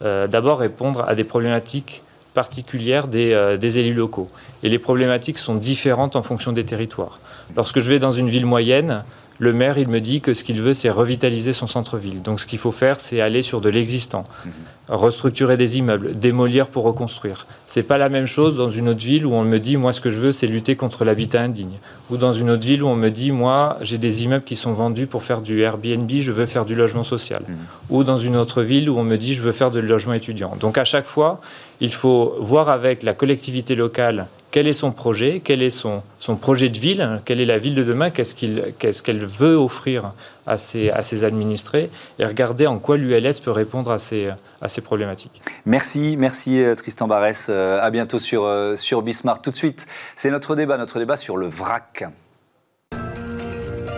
d'abord 0.00 0.58
répondre 0.58 1.04
à 1.06 1.14
des 1.14 1.24
problématiques 1.24 2.02
particulières 2.34 3.06
des, 3.06 3.56
des, 3.60 3.78
élus 3.78 3.94
locaux. 3.94 4.26
Et 4.64 4.68
les 4.68 4.80
problématiques 4.80 5.38
sont 5.38 5.54
différentes 5.54 6.16
en 6.16 6.22
fonction 6.22 6.52
des 6.52 6.64
territoires. 6.64 7.20
Lorsque 7.56 7.78
je 7.78 7.88
vais 7.88 8.00
dans 8.00 8.10
une 8.10 8.28
ville 8.28 8.46
moyenne, 8.46 9.04
le 9.38 9.52
maire, 9.52 9.78
il 9.78 9.88
me 9.88 10.00
dit 10.00 10.20
que 10.20 10.34
ce 10.34 10.44
qu'il 10.44 10.60
veut, 10.60 10.74
c'est 10.74 10.90
revitaliser 10.90 11.52
son 11.52 11.66
centre-ville. 11.66 12.22
Donc 12.22 12.40
ce 12.40 12.46
qu'il 12.46 12.58
faut 12.58 12.72
faire, 12.72 13.00
c'est 13.00 13.20
aller 13.20 13.42
sur 13.42 13.60
de 13.60 13.68
l'existant, 13.68 14.24
mhm. 14.44 14.52
Restructurer 14.88 15.56
des 15.56 15.78
immeubles, 15.78 16.14
démolir 16.14 16.66
pour 16.66 16.84
reconstruire. 16.84 17.46
C'est 17.66 17.82
pas 17.82 17.98
la 17.98 18.08
même 18.08 18.26
chose 18.26 18.56
dans 18.56 18.70
une 18.70 18.88
autre 18.88 19.04
ville 19.04 19.24
où 19.26 19.32
on 19.32 19.42
me 19.42 19.58
dit, 19.58 19.76
moi, 19.76 19.92
ce 19.92 20.00
que 20.00 20.10
je 20.10 20.18
veux, 20.18 20.32
c'est 20.32 20.46
lutter 20.46 20.76
contre 20.76 21.04
l'habitat 21.04 21.40
indigne. 21.40 21.78
Ou 22.10 22.16
dans 22.16 22.32
une 22.32 22.50
autre 22.50 22.66
ville 22.66 22.82
où 22.82 22.88
on 22.88 22.96
me 22.96 23.08
dit, 23.08 23.32
moi, 23.32 23.78
j'ai 23.80 23.98
des 23.98 24.24
immeubles 24.24 24.44
qui 24.44 24.56
sont 24.56 24.72
vendus 24.72 25.06
pour 25.06 25.22
faire 25.22 25.40
du 25.40 25.60
Airbnb, 25.60 26.10
je 26.10 26.32
veux 26.32 26.46
faire 26.46 26.64
du 26.64 26.74
logement 26.74 27.04
social. 27.04 27.42
Mhm. 27.48 27.56
Ou 27.90 28.04
dans 28.04 28.18
une 28.18 28.36
autre 28.36 28.62
ville 28.62 28.90
où 28.90 28.98
on 28.98 29.04
me 29.04 29.16
dit, 29.16 29.34
je 29.34 29.42
veux 29.42 29.52
faire 29.52 29.70
du 29.70 29.80
logement 29.80 30.12
étudiant. 30.12 30.52
Donc 30.60 30.76
à 30.78 30.84
chaque 30.84 31.06
fois, 31.06 31.40
il 31.80 31.92
faut 31.92 32.36
voir 32.38 32.68
avec 32.68 33.02
la 33.02 33.14
collectivité 33.14 33.74
locale 33.74 34.26
quel 34.54 34.68
est 34.68 34.72
son 34.72 34.92
projet, 34.92 35.40
quel 35.42 35.62
est 35.62 35.70
son, 35.70 35.98
son 36.20 36.36
projet 36.36 36.68
de 36.68 36.78
ville, 36.78 37.20
quelle 37.24 37.40
est 37.40 37.44
la 37.44 37.58
ville 37.58 37.74
de 37.74 37.82
demain, 37.82 38.10
qu'est-ce 38.10 39.02
qu'elle 39.02 39.26
veut 39.26 39.56
offrir 39.56 40.12
à 40.46 40.58
ses, 40.58 40.90
à 40.90 41.02
ses 41.02 41.24
administrés, 41.24 41.90
et 42.20 42.24
regarder 42.24 42.68
en 42.68 42.78
quoi 42.78 42.96
l'ULS 42.96 43.40
peut 43.42 43.50
répondre 43.50 43.90
à 43.90 43.98
ces, 43.98 44.28
à 44.62 44.68
ces 44.68 44.80
problématiques. 44.80 45.42
Merci, 45.66 46.14
merci 46.16 46.62
euh, 46.62 46.76
Tristan 46.76 47.08
Barès. 47.08 47.48
Euh, 47.50 47.82
à 47.82 47.90
bientôt 47.90 48.20
sur, 48.20 48.44
euh, 48.44 48.76
sur 48.76 49.02
Bismarck. 49.02 49.42
Tout 49.42 49.50
de 49.50 49.56
suite, 49.56 49.88
c'est 50.14 50.30
notre 50.30 50.54
débat, 50.54 50.78
notre 50.78 51.00
débat 51.00 51.16
sur 51.16 51.36
le 51.36 51.48
vrac. 51.48 52.04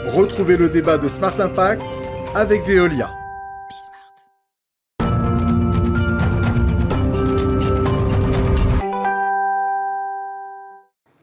Retrouvez 0.06 0.56
le 0.56 0.70
débat 0.70 0.96
de 0.96 1.08
Smart 1.08 1.38
Impact 1.38 1.82
avec 2.34 2.66
Veolia. 2.66 3.10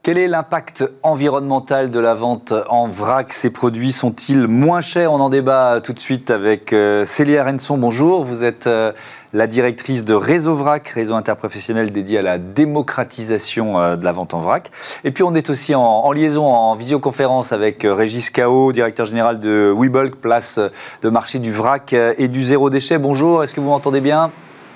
Quel 0.03 0.17
est 0.17 0.27
l'impact 0.27 0.83
environnemental 1.01 1.89
de 1.89 1.99
la 2.01 2.13
vente 2.13 2.53
en 2.67 2.89
vrac? 2.89 3.31
Ces 3.31 3.49
produits 3.51 3.93
sont-ils 3.93 4.49
moins 4.49 4.81
chers? 4.81 5.13
On 5.13 5.21
en 5.21 5.29
débat 5.29 5.79
tout 5.81 5.93
de 5.93 5.99
suite 5.99 6.29
avec 6.29 6.73
euh, 6.73 7.05
Célia 7.05 7.45
Renson. 7.45 7.77
Bonjour, 7.77 8.25
vous 8.25 8.43
êtes 8.43 8.67
euh, 8.67 8.91
la 9.31 9.47
directrice 9.47 10.03
de 10.03 10.13
Réseau 10.13 10.55
Vrac, 10.55 10.89
réseau 10.89 11.15
interprofessionnel 11.15 11.93
dédié 11.93 12.17
à 12.17 12.21
la 12.21 12.37
démocratisation 12.37 13.79
euh, 13.79 13.95
de 13.95 14.03
la 14.03 14.11
vente 14.11 14.33
en 14.33 14.41
vrac. 14.41 14.71
Et 15.05 15.11
puis 15.11 15.23
on 15.23 15.35
est 15.35 15.49
aussi 15.49 15.73
en, 15.73 16.11
liaison, 16.11 16.47
en 16.47 16.75
visioconférence 16.75 17.53
avec 17.53 17.87
Régis 17.89 18.29
Cao, 18.29 18.73
directeur 18.73 19.05
général 19.05 19.39
de 19.39 19.73
WeBulk, 19.73 20.15
place 20.15 20.59
de 21.01 21.09
marché 21.09 21.39
du 21.39 21.53
vrac 21.53 21.93
et 21.93 22.27
du 22.27 22.43
zéro 22.43 22.69
déchet. 22.69 22.97
Bonjour, 22.97 23.41
est-ce 23.41 23.53
que 23.53 23.61
vous 23.61 23.69
m'entendez 23.69 24.01
bien? 24.01 24.31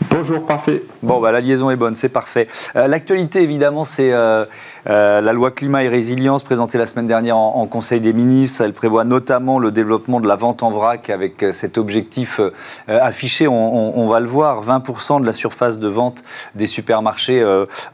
Bonjour, 0.09 0.45
parfait. 0.45 0.83
Bon, 1.01 1.19
bah, 1.19 1.31
la 1.31 1.39
liaison 1.41 1.69
est 1.69 1.75
bonne, 1.75 1.95
c'est 1.95 2.09
parfait. 2.09 2.47
Euh, 2.75 2.87
l'actualité, 2.87 3.41
évidemment, 3.41 3.83
c'est 3.83 4.13
euh, 4.13 4.45
euh, 4.87 5.21
la 5.21 5.33
loi 5.33 5.51
climat 5.51 5.83
et 5.83 5.87
résilience 5.87 6.43
présentée 6.43 6.77
la 6.77 6.85
semaine 6.85 7.07
dernière 7.07 7.37
en, 7.37 7.65
Conseil 7.65 7.99
des 7.99 8.13
ministres. 8.13 8.61
Elle 8.61 8.73
prévoit 8.73 9.03
notamment 9.03 9.59
le 9.59 9.71
développement 9.71 10.19
de 10.19 10.27
la 10.27 10.35
vente 10.35 10.63
en 10.63 10.71
vrac 10.71 11.09
avec 11.09 11.45
cet 11.51 11.77
objectif 11.77 12.39
affiché, 12.87 13.47
on, 13.47 14.07
va 14.07 14.19
le 14.19 14.27
voir, 14.27 14.63
20% 14.63 15.21
de 15.21 15.25
la 15.25 15.33
surface 15.33 15.79
de 15.79 15.87
vente 15.87 16.23
des 16.55 16.67
supermarchés 16.67 17.45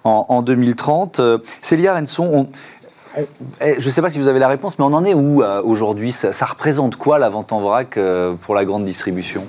en, 0.04 0.42
2030. 0.42 1.22
Célia 1.62 1.96
Renson, 1.96 2.48
eh, 3.62 3.76
je 3.80 3.86
ne 3.86 3.92
sais 3.92 4.02
pas 4.02 4.10
si 4.10 4.20
vous 4.20 4.28
avez 4.28 4.40
la 4.40 4.48
réponse, 4.48 4.78
mais 4.78 4.86
on 4.86 4.94
en 4.94 5.04
est 5.04 5.16
où 5.16 5.44
aujourd'hui? 5.44 6.12
Ça, 6.12 6.46
représente 6.46 6.96
quoi 6.96 7.18
la 7.18 7.30
vente 7.30 7.52
en 7.52 7.62
vrac 7.62 7.98
pour 8.42 8.56
la 8.56 8.66
grande 8.66 8.86
distribution? 8.86 9.44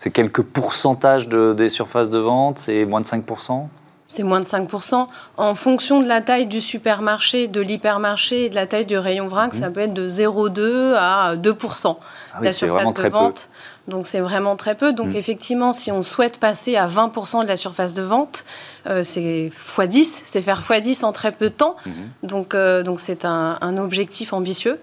C'est 0.00 0.10
quelques 0.10 0.42
pourcentages 0.42 1.28
des 1.28 1.68
surfaces 1.68 2.08
de 2.08 2.18
vente 2.18 2.58
C'est 2.58 2.84
moins 2.86 3.02
de 3.02 3.06
5% 3.06 3.68
c'est 4.12 4.24
moins 4.24 4.40
de 4.40 4.44
5%. 4.44 5.06
En 5.36 5.54
fonction 5.54 6.02
de 6.02 6.08
la 6.08 6.20
taille 6.20 6.46
du 6.46 6.60
supermarché, 6.60 7.46
de 7.46 7.60
l'hypermarché 7.60 8.46
et 8.46 8.48
de 8.50 8.56
la 8.56 8.66
taille 8.66 8.84
du 8.84 8.98
rayon 8.98 9.28
vrac, 9.28 9.54
ça 9.54 9.70
mmh. 9.70 9.72
peut 9.72 9.80
être 9.82 9.94
de 9.94 10.08
0,2 10.08 10.94
à 10.96 11.36
2% 11.36 11.96
ah 12.34 12.38
la 12.42 12.52
surface 12.52 12.92
de 12.92 13.08
vente. 13.08 13.48
Donc 13.86 14.08
c'est 14.08 14.18
vraiment 14.18 14.56
très 14.56 14.74
peu. 14.74 14.92
Donc 14.92 15.12
mmh. 15.12 15.16
effectivement, 15.16 15.72
si 15.72 15.92
on 15.92 16.02
souhaite 16.02 16.40
passer 16.40 16.74
à 16.74 16.88
20% 16.88 17.42
de 17.42 17.46
la 17.46 17.56
surface 17.56 17.94
de 17.94 18.02
vente, 18.02 18.44
euh, 18.88 19.04
c'est 19.04 19.52
x10, 19.76 20.16
c'est 20.24 20.42
faire 20.42 20.60
x10 20.60 21.04
en 21.04 21.12
très 21.12 21.30
peu 21.30 21.48
de 21.48 21.54
temps. 21.54 21.76
Mmh. 21.86 21.90
Donc 22.24 22.54
euh, 22.56 22.82
donc 22.82 22.98
c'est 22.98 23.24
un 23.24 23.78
objectif 23.78 24.32
ambitieux 24.32 24.80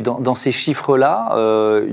dans, 0.00 0.34
ces 0.34 0.50
chiffres-là, 0.50 1.32
euh, 1.36 1.86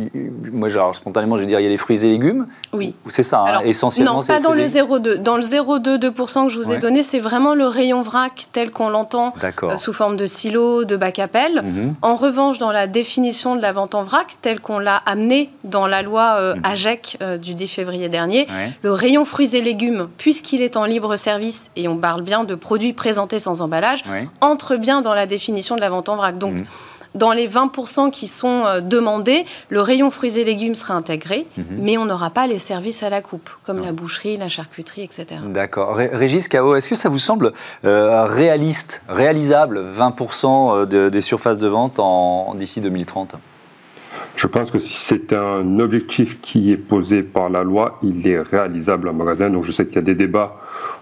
moi, 0.51 0.69
spontanément, 0.93 1.35
je 1.35 1.41
vais 1.41 1.47
dire, 1.47 1.59
il 1.59 1.63
y 1.63 1.65
a 1.65 1.69
les 1.69 1.77
fruits 1.77 2.05
et 2.05 2.09
légumes. 2.09 2.45
Oui. 2.71 2.95
C'est 3.09 3.23
ça, 3.23 3.43
hein, 3.45 3.61
essentiellement. 3.65 4.15
Non, 4.15 4.23
pas 4.23 4.39
dans 4.39 4.53
le 4.53 4.63
0,2. 4.63 5.17
Dans 5.17 5.35
le 5.35 5.41
0,2% 5.41 6.45
que 6.45 6.53
je 6.53 6.57
vous 6.57 6.71
ai 6.71 6.77
donné, 6.77 7.03
c'est 7.03 7.19
vraiment 7.19 7.53
le 7.53 7.65
rayon 7.65 8.01
vrac 8.01 8.47
tel 8.53 8.71
qu'on 8.71 8.87
l'entend 8.87 9.33
euh, 9.63 9.75
sous 9.75 9.91
forme 9.91 10.15
de 10.15 10.25
silo, 10.25 10.85
de 10.85 10.95
bac 10.95 11.19
à 11.19 11.27
pelle. 11.27 11.63
Mhm. 11.63 11.95
En 12.01 12.15
revanche, 12.15 12.59
dans 12.59 12.71
la 12.71 12.87
définition 12.87 13.57
de 13.57 13.61
la 13.61 13.73
vente 13.73 13.93
en 13.93 14.03
vrac, 14.03 14.37
telle 14.41 14.61
qu'on 14.61 14.79
l'a 14.79 14.95
amenée 14.95 15.49
dans 15.65 15.85
la 15.85 16.01
loi 16.01 16.37
euh, 16.39 16.55
mhm. 16.55 16.61
AGEC 16.63 17.19
du 17.41 17.55
10 17.55 17.67
février 17.67 18.07
dernier, 18.07 18.47
le 18.83 18.93
rayon 18.93 19.25
fruits 19.25 19.55
et 19.55 19.61
légumes, 19.61 20.07
puisqu'il 20.17 20.61
est 20.61 20.77
en 20.77 20.85
libre 20.85 21.17
service 21.17 21.71
et 21.75 21.89
on 21.89 21.97
parle 21.97 22.21
bien 22.21 22.45
de 22.45 22.55
produits 22.55 22.93
présentés 22.93 23.39
sans 23.39 23.61
emballage, 23.61 24.03
entre 24.39 24.77
bien 24.77 25.01
dans 25.01 25.13
la 25.13 25.25
définition 25.25 25.75
de 25.75 25.81
la 25.81 25.89
vente 25.89 26.07
en 26.07 26.15
vrac. 26.15 26.37
Donc, 26.37 26.53
mhm. 26.53 26.65
Dans 27.15 27.33
les 27.33 27.47
20% 27.47 28.11
qui 28.11 28.27
sont 28.27 28.65
euh, 28.65 28.79
demandés, 28.79 29.45
le 29.69 29.81
rayon 29.81 30.11
fruits 30.11 30.39
et 30.39 30.43
légumes 30.43 30.75
sera 30.75 30.93
intégré, 30.93 31.45
mhm. 31.57 31.65
mais 31.79 31.97
on 31.97 32.05
n'aura 32.05 32.29
pas 32.29 32.47
les 32.47 32.59
services 32.59 33.03
à 33.03 33.09
la 33.09 33.21
coupe, 33.21 33.49
comme 33.65 33.81
la 33.81 33.91
boucherie, 33.91 34.37
la 34.37 34.49
charcuterie, 34.49 35.03
etc. 35.03 35.41
D'accord. 35.45 35.95
Régis 35.95 36.47
Cao, 36.47 36.75
est-ce 36.75 36.89
que 36.89 36.95
ça 36.95 37.09
vous 37.09 37.17
semble 37.19 37.51
euh, 37.85 38.25
réaliste, 38.25 39.01
réalisable, 39.09 39.83
20% 39.97 40.87
euh, 40.93 41.09
des 41.09 41.21
surfaces 41.21 41.57
de 41.57 41.67
vente 41.67 41.99
d'ici 42.57 42.81
2030 42.81 43.35
je 44.35 44.47
pense 44.47 44.71
que 44.71 44.79
si 44.79 44.93
c'est 44.93 45.33
un 45.33 45.79
objectif 45.79 46.39
qui 46.41 46.71
est 46.71 46.77
posé 46.77 47.21
par 47.21 47.49
la 47.49 47.63
loi, 47.63 47.99
il 48.01 48.25
est 48.27 48.39
réalisable 48.39 49.09
en 49.09 49.13
magasin. 49.13 49.49
Donc 49.49 49.65
je 49.65 49.71
sais 49.71 49.85
qu'il 49.85 49.95
y 49.95 49.99
a 49.99 50.03
des 50.03 50.15
débats 50.15 50.55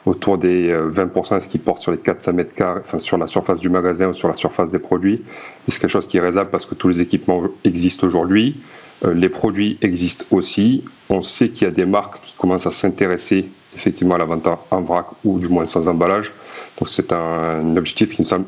autour 0.06 0.38
des 0.38 0.74
20%, 0.74 1.36
euh, 1.36 1.40
ce 1.42 1.48
qui 1.48 1.58
porte 1.58 1.82
sur 1.82 1.92
les 1.92 1.98
400 1.98 2.34
mètres 2.34 2.56
carrés, 2.56 2.82
enfin 2.84 3.00
sur 3.00 3.18
la 3.18 3.28
surface 3.28 3.60
du 3.60 3.70
magasin 3.70 4.10
ou 4.10 4.14
sur 4.14 4.28
la 4.28 4.36
surface 4.36 4.72
des 4.72 4.80
produits? 4.80 5.22
c'est 5.68 5.80
quelque 5.80 5.92
chose 5.92 6.08
qui 6.08 6.18
est 6.18 6.22
réalisable 6.22 6.50
parce 6.50 6.66
que 6.66 6.76
tous 6.76 6.88
les 6.88 7.02
équipements 7.02 7.44
existent 7.64 8.08
aujourd'hui? 8.08 8.58
Euh, 9.06 9.14
les 9.14 9.30
produits 9.30 9.78
existent 9.82 10.26
aussi. 10.32 10.84
On 11.10 11.22
sait 11.22 11.50
qu'il 11.50 11.68
y 11.68 11.68
a 11.68 11.74
des 11.74 11.86
marques 11.86 12.22
qui 12.24 12.36
commencent 12.36 12.68
à 12.68 12.72
s'intéresser 12.72 13.48
effectivement 13.76 14.16
à 14.16 14.18
la 14.18 14.26
vente 14.26 14.48
en 14.48 14.82
vrac 14.82 15.08
ou 15.24 15.40
du 15.40 15.48
moins 15.48 15.66
sans 15.66 15.88
emballage. 15.88 16.34
Donc 16.78 16.90
c'est 16.90 17.14
un 17.14 17.78
objectif 17.78 18.10
qui 18.10 18.22
nous 18.22 18.28
semble 18.28 18.46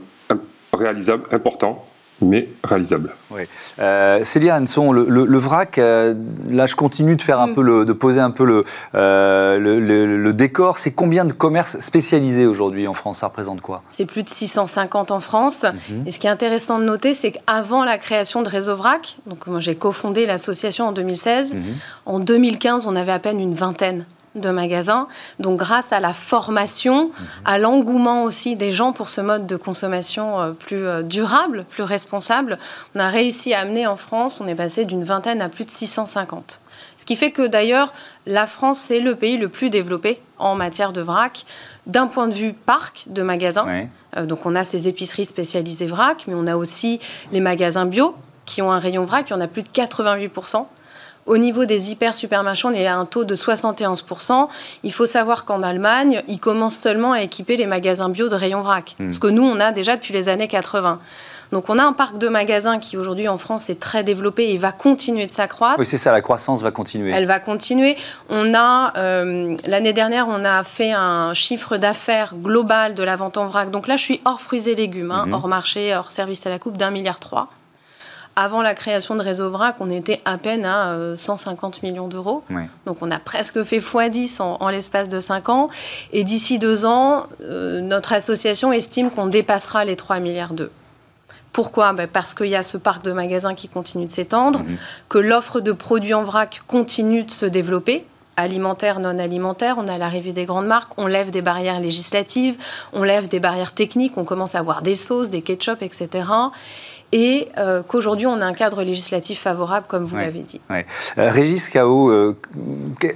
réalisable, 0.74 1.26
important 1.32 1.86
mais 2.22 2.50
réalisable. 2.64 3.16
Oui. 3.32 3.44
Euh, 3.80 4.24
Célia 4.24 4.58
Hanson, 4.58 4.92
le, 4.92 5.38
vrac, 5.38 5.78
euh, 5.78 6.14
là 6.50 6.66
je 6.66 6.76
continue 6.76 7.16
de 7.16 7.22
faire 7.22 7.40
un 7.40 7.48
mm. 7.48 7.56
peu 7.56 7.62
le, 7.62 7.86
de 7.86 7.94
poser 7.94 8.20
un 8.20 8.32
peu 8.32 8.64
euh, 8.96 9.58
le, 9.58 9.80
le, 10.18 10.34
décor. 10.34 10.78
C'est 10.78 10.92
combien 10.92 11.26
de 11.26 11.34
commerces 11.34 11.80
spécialisés 11.80 12.46
aujourd'hui 12.46 12.88
en 12.88 12.94
France? 12.94 13.20
Ça 13.20 13.28
représente 13.28 13.62
quoi? 13.62 13.82
C'est 13.90 14.06
plus 14.06 14.24
de 14.24 14.30
650 14.30 15.12
en 15.12 15.20
France. 15.20 15.64
Mhm. 15.64 16.04
Et 16.06 16.12
ce 16.12 16.20
qui 16.20 16.28
est 16.28 16.32
intéressant 16.32 16.80
de 16.80 16.86
noter, 16.86 17.14
c'est 17.14 17.32
qu'avant 17.32 17.84
la 17.84 17.98
création 17.98 18.42
de 18.42 18.50
Réseau 18.50 18.76
Vrac, 18.76 19.18
donc 19.26 19.48
moi 19.48 19.60
j'ai 19.60 19.76
cofondé 19.76 20.26
l'association 20.26 20.88
en 20.88 20.92
2016, 20.92 21.56
mhm. 21.56 21.62
en 22.06 22.20
2015 22.20 22.86
on 22.88 22.96
avait 22.96 23.12
à 23.12 23.20
peine 23.20 23.40
une 23.40 23.54
vingtaine 23.54 24.06
de 24.36 24.50
magasins. 24.50 25.08
Donc 25.40 25.58
grâce 25.58 25.92
à 25.92 26.00
la 26.00 26.14
formation, 26.14 27.06
mhm. 27.06 27.12
à 27.46 27.58
l'engouement 27.58 28.24
aussi 28.24 28.56
des 28.56 28.72
gens 28.72 28.94
pour 28.94 29.10
ce 29.10 29.22
mode 29.22 29.48
de 29.48 29.56
consommation 29.56 30.40
euh, 30.40 30.52
plus 30.52 30.86
euh, 30.86 31.02
durable, 31.02 31.66
plus 31.70 31.84
responsable, 31.84 32.58
on 32.96 33.00
a 33.00 33.08
réussi 33.08 33.54
à 33.54 33.60
amener 33.60 33.88
en 33.88 33.96
France, 33.96 34.42
on 34.42 34.48
est 34.48 34.56
passé 34.56 34.86
d'une 34.86 35.04
vingtaine 35.04 35.42
à 35.42 35.50
plus 35.50 35.66
de 35.66 35.72
650. 35.72 36.62
Ce 36.98 37.06
qui 37.06 37.16
fait 37.16 37.32
que 37.32 37.46
d'ailleurs, 37.46 37.94
la 38.26 38.46
France 38.46 38.92
est 38.92 39.00
le 39.00 39.16
pays 39.16 39.38
le 39.38 39.50
plus 39.50 39.70
développé 39.70 40.22
en 40.38 40.56
matière 40.56 40.94
de 40.94 41.02
vrac, 41.02 41.46
d'un 41.88 42.08
point 42.08 42.28
de 42.28 42.34
vue 42.34 42.54
parc 42.54 43.06
de 43.08 43.22
magasins. 43.24 43.88
Euh, 44.18 44.26
donc 44.26 44.46
on 44.46 44.56
a 44.56 44.64
ces 44.64 44.88
épiceries 44.88 45.26
spécialisées 45.26 45.88
vrac, 45.88 46.26
mais 46.28 46.36
on 46.36 46.48
a 46.48 46.56
aussi 46.56 47.00
les 47.32 47.40
magasins 47.40 47.86
bio 47.86 48.16
qui 48.46 48.62
ont 48.62 48.72
un 48.72 48.80
rayon 48.80 49.06
vrac, 49.06 49.30
il 49.30 49.34
y 49.34 49.36
en 49.36 49.42
a 49.42 49.48
plus 49.48 49.62
de 49.62 49.68
88%. 49.70 50.66
Au 51.26 51.38
niveau 51.38 51.66
des 51.66 51.92
hyper 51.92 52.16
supermarchés, 52.16 52.68
on 52.68 52.74
est 52.74 52.88
à 52.88 52.98
un 52.98 53.06
taux 53.06 53.24
de 53.24 53.36
71%. 53.36 54.48
Il 54.84 54.92
faut 54.92 55.06
savoir 55.06 55.46
qu'en 55.46 55.64
Allemagne, 55.64 56.24
ils 56.28 56.40
commencent 56.40 56.78
seulement 56.78 57.14
à 57.14 57.22
équiper 57.22 57.58
les 57.58 57.68
magasins 57.68 58.10
bio 58.10 58.28
de 58.30 58.36
rayon 58.36 58.62
vrac. 58.62 58.96
Hmm. 59.00 59.12
Ce 59.12 59.20
que 59.20 59.28
nous, 59.28 59.44
on 59.44 59.60
a 59.60 59.72
déjà 59.72 59.96
depuis 59.96 60.14
les 60.14 60.30
années 60.30 60.48
80. 60.48 61.00
Donc 61.52 61.70
on 61.70 61.78
a 61.78 61.84
un 61.84 61.94
parc 61.94 62.18
de 62.18 62.30
magasins 62.30 62.80
qui 62.80 62.98
aujourd'hui 62.98 63.28
en 63.28 63.38
France 63.38 63.70
est 63.70 63.80
très 63.80 64.04
développé 64.04 64.52
et 64.52 64.58
va 64.58 64.72
continuer 64.72 65.28
de 65.28 65.32
s'accroître. 65.32 65.80
Oui, 65.80 65.86
c'est 65.86 65.98
ça, 65.98 66.12
la 66.12 66.22
croissance 66.22 66.62
va 66.62 66.72
continuer. 66.72 67.12
Elle 67.12 67.26
va 67.26 67.40
continuer. 67.40 67.98
On 68.30 68.54
a, 68.54 68.94
euh, 68.98 69.56
l'année 69.66 69.94
dernière, 69.94 70.28
on 70.30 70.46
a 70.46 70.64
fait 70.64 70.94
un 70.94 71.34
chiffre 71.34 71.78
d'affaires 71.78 72.36
global 72.36 72.96
de 72.96 73.04
la 73.04 73.16
vente 73.18 73.38
en 73.38 73.48
vrac. 73.48 73.70
Donc 73.70 73.88
là, 73.88 73.98
je 73.98 74.04
suis 74.04 74.22
hors 74.24 74.40
fruits 74.40 74.70
et 74.70 74.76
légumes, 74.76 75.12
hein, 75.12 75.26
mhm. 75.28 75.34
hors 75.34 75.48
marché, 75.48 75.94
hors 75.94 76.12
service 76.12 76.46
à 76.46 76.50
la 76.50 76.58
coupe, 76.58 76.78
d'un 76.78 76.92
milliard 76.92 77.20
trois. 77.20 77.50
Avant 78.36 78.62
la 78.62 78.74
création 78.74 79.16
de 79.16 79.22
Réseau 79.22 79.50
Vrac, 79.50 79.76
on 79.80 79.92
était 79.92 80.22
à 80.24 80.38
peine 80.38 80.66
à 80.66 80.98
150 81.16 81.76
euh, 81.84 81.88
millions 81.88 82.08
d'euros. 82.08 82.44
Donc 82.86 82.98
on 83.02 83.12
a 83.12 83.20
presque 83.20 83.62
fait 83.64 83.80
x10 83.80 84.42
en, 84.42 84.70
l'espace 84.70 85.10
de 85.10 85.20
5 85.20 85.50
ans. 85.50 85.70
Et 86.14 86.24
d'ici 86.24 86.58
deux 86.58 86.86
ans, 86.86 87.28
euh, 87.42 87.82
notre 87.82 88.14
association 88.14 88.72
estime 88.72 89.12
qu'on 89.12 89.28
dépassera 89.28 89.84
les 89.84 89.96
3 89.96 90.20
milliards 90.20 90.54
d'euros. 90.54 90.72
Pourquoi? 91.52 91.92
Ben, 91.92 92.08
Parce 92.08 92.34
qu'il 92.34 92.48
y 92.48 92.56
a 92.56 92.64
ce 92.64 92.78
parc 92.78 93.04
de 93.04 93.12
magasins 93.12 93.56
qui 93.56 93.68
continue 93.68 94.06
de 94.06 94.12
s'étendre, 94.12 94.60
mhm. 94.60 94.78
que 95.10 95.18
l'offre 95.18 95.60
de 95.60 95.74
produits 95.74 96.14
en 96.14 96.24
vrac 96.24 96.62
continue 96.68 97.24
de 97.24 97.32
se 97.32 97.46
développer 97.46 98.06
alimentaire, 98.42 99.00
non 99.00 99.18
alimentaire, 99.18 99.76
on 99.78 99.88
a 99.88 99.98
l'arrivée 99.98 100.34
des 100.34 100.46
grandes 100.46 100.68
marques, 100.68 100.92
on 100.98 101.08
lève 101.08 101.32
des 101.32 101.42
barrières 101.42 101.80
législatives, 101.80 102.58
on 102.94 103.04
lève 103.04 103.28
des 103.28 103.40
barrières 103.40 103.74
techniques, 103.74 104.18
on 104.18 104.26
commence 104.26 104.56
à 104.56 104.60
avoir 104.60 104.82
des 104.82 104.96
sauces, 104.96 105.30
des 105.30 105.42
ketchup, 105.42 105.82
etc. 105.82 106.26
Et 107.14 107.50
euh, 107.58 107.82
qu'aujourd'hui, 107.86 108.28
on 108.28 108.40
a 108.40 108.46
un 108.46 108.54
cadre 108.54 108.84
législatif 108.84 109.40
favorable, 109.40 109.86
comme 109.88 110.06
vous 110.06 110.16
l'avez 110.16 110.42
dit. 110.42 110.62
Euh, 110.72 110.82
Régis 111.18 111.68
Cao, 111.70 112.10
euh, 112.10 112.38